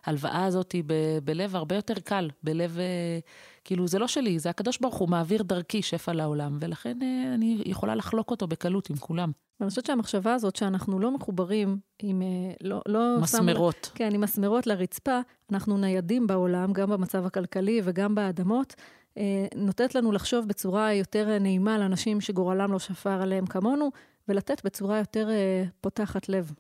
ההלוואה 0.05 0.45
הזאת 0.45 0.75
ב- 0.85 1.19
בלב 1.23 1.55
הרבה 1.55 1.75
יותר 1.75 1.99
קל, 2.03 2.29
בלב... 2.43 2.77
אה, 2.79 3.19
כאילו, 3.67 3.88
זה 3.88 3.99
לא 3.99 4.08
שלי, 4.08 4.39
זה 4.39 4.49
הקדוש 4.49 4.77
ברוך 4.82 4.95
הוא 4.95 5.10
מעביר 5.10 5.43
דרכי 5.43 5.82
שפע 5.82 6.13
לעולם, 6.13 6.58
ולכן 6.60 6.97
אה, 7.01 7.34
אני 7.34 7.62
יכולה 7.65 7.95
לחלוק 7.95 8.32
אותו 8.32 8.47
בקלות 8.47 8.89
עם 8.89 8.95
כולם. 8.95 9.32
ואני 9.60 9.69
חושבת 9.69 9.86
שהמחשבה 9.86 10.34
הזאת 10.34 10.56
שאנחנו 10.56 10.99
לא 10.99 11.12
מחוברים 11.12 11.77
עם... 11.99 12.21
אה, 12.21 12.27
לא, 12.62 12.82
לא 12.88 13.17
מסמרות. 13.21 13.86
שמו, 13.86 13.95
כן, 13.95 14.13
עם 14.13 14.21
מסמרות 14.21 14.67
לרצפה, 14.67 15.19
אנחנו 15.51 15.77
ניידים 15.77 16.27
בעולם, 16.27 16.73
גם 16.73 16.89
במצב 16.89 17.25
הכלכלי 17.25 17.82
וגם 17.84 18.15
באדמות, 18.15 18.75
אה, 19.17 19.47
נותנת 19.56 19.95
לנו 19.95 20.12
לחשוב 20.12 20.47
בצורה 20.47 20.93
יותר 20.93 21.39
נעימה 21.39 21.77
לאנשים 21.77 22.21
שגורלם 22.21 22.71
לא 22.71 22.80
שפר 22.80 23.21
עליהם 23.21 23.45
כמונו, 23.45 23.89
ולתת 24.27 24.65
בצורה 24.65 24.97
יותר 24.97 25.30
פותחת 25.82 26.30
לב. 26.30 26.51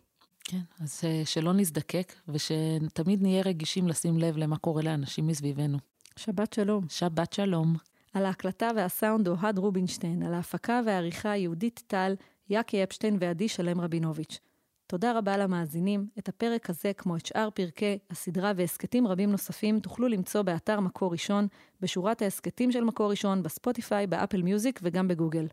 כן, 0.43 0.61
אז 0.79 1.01
שלא 1.25 1.53
נזדקק, 1.53 2.13
ושתמיד 2.27 3.21
נהיה 3.21 3.41
רגישים 3.41 3.87
לשים 3.87 4.17
לב 4.17 4.37
למה 4.37 4.57
קורה 4.57 4.81
לאנשים 4.81 5.27
מסביבנו. 5.27 5.77
שבת 6.17 6.53
שלום. 6.53 6.85
שבת 6.89 7.33
שלום. 7.33 7.75
על 8.13 8.25
ההקלטה 8.25 8.69
והסאונד 8.75 9.27
אוהד 9.27 9.57
רובינשטיין, 9.57 10.23
על 10.23 10.33
ההפקה 10.33 10.81
והעריכה 10.85 11.35
יהודית 11.37 11.83
טל, 11.87 12.15
יאקי 12.49 12.83
אפשטיין 12.83 13.17
ועדי 13.19 13.47
שלם 13.47 13.81
רבינוביץ'. 13.81 14.39
תודה 14.87 15.17
רבה 15.17 15.37
למאזינים. 15.37 16.07
את 16.19 16.29
הפרק 16.29 16.69
הזה, 16.69 16.91
כמו 16.93 17.15
את 17.15 17.25
שאר 17.25 17.49
פרקי 17.49 17.97
הסדרה 18.09 18.51
והסכתים 18.55 19.07
רבים 19.07 19.31
נוספים, 19.31 19.79
תוכלו 19.79 20.07
למצוא 20.07 20.41
באתר 20.41 20.79
מקור 20.79 21.11
ראשון, 21.11 21.47
בשורת 21.81 22.21
ההסכתים 22.21 22.71
של 22.71 22.83
מקור 22.83 23.09
ראשון, 23.11 23.43
בספוטיפיי, 23.43 24.07
באפל 24.07 24.41
מיוזיק 24.41 24.79
וגם 24.83 25.07
בגוגל. 25.07 25.47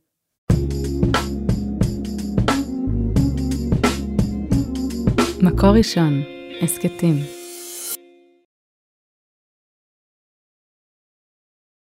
מקור 5.43 5.71
ראשון, 5.71 6.23
הסכתים. 6.63 7.34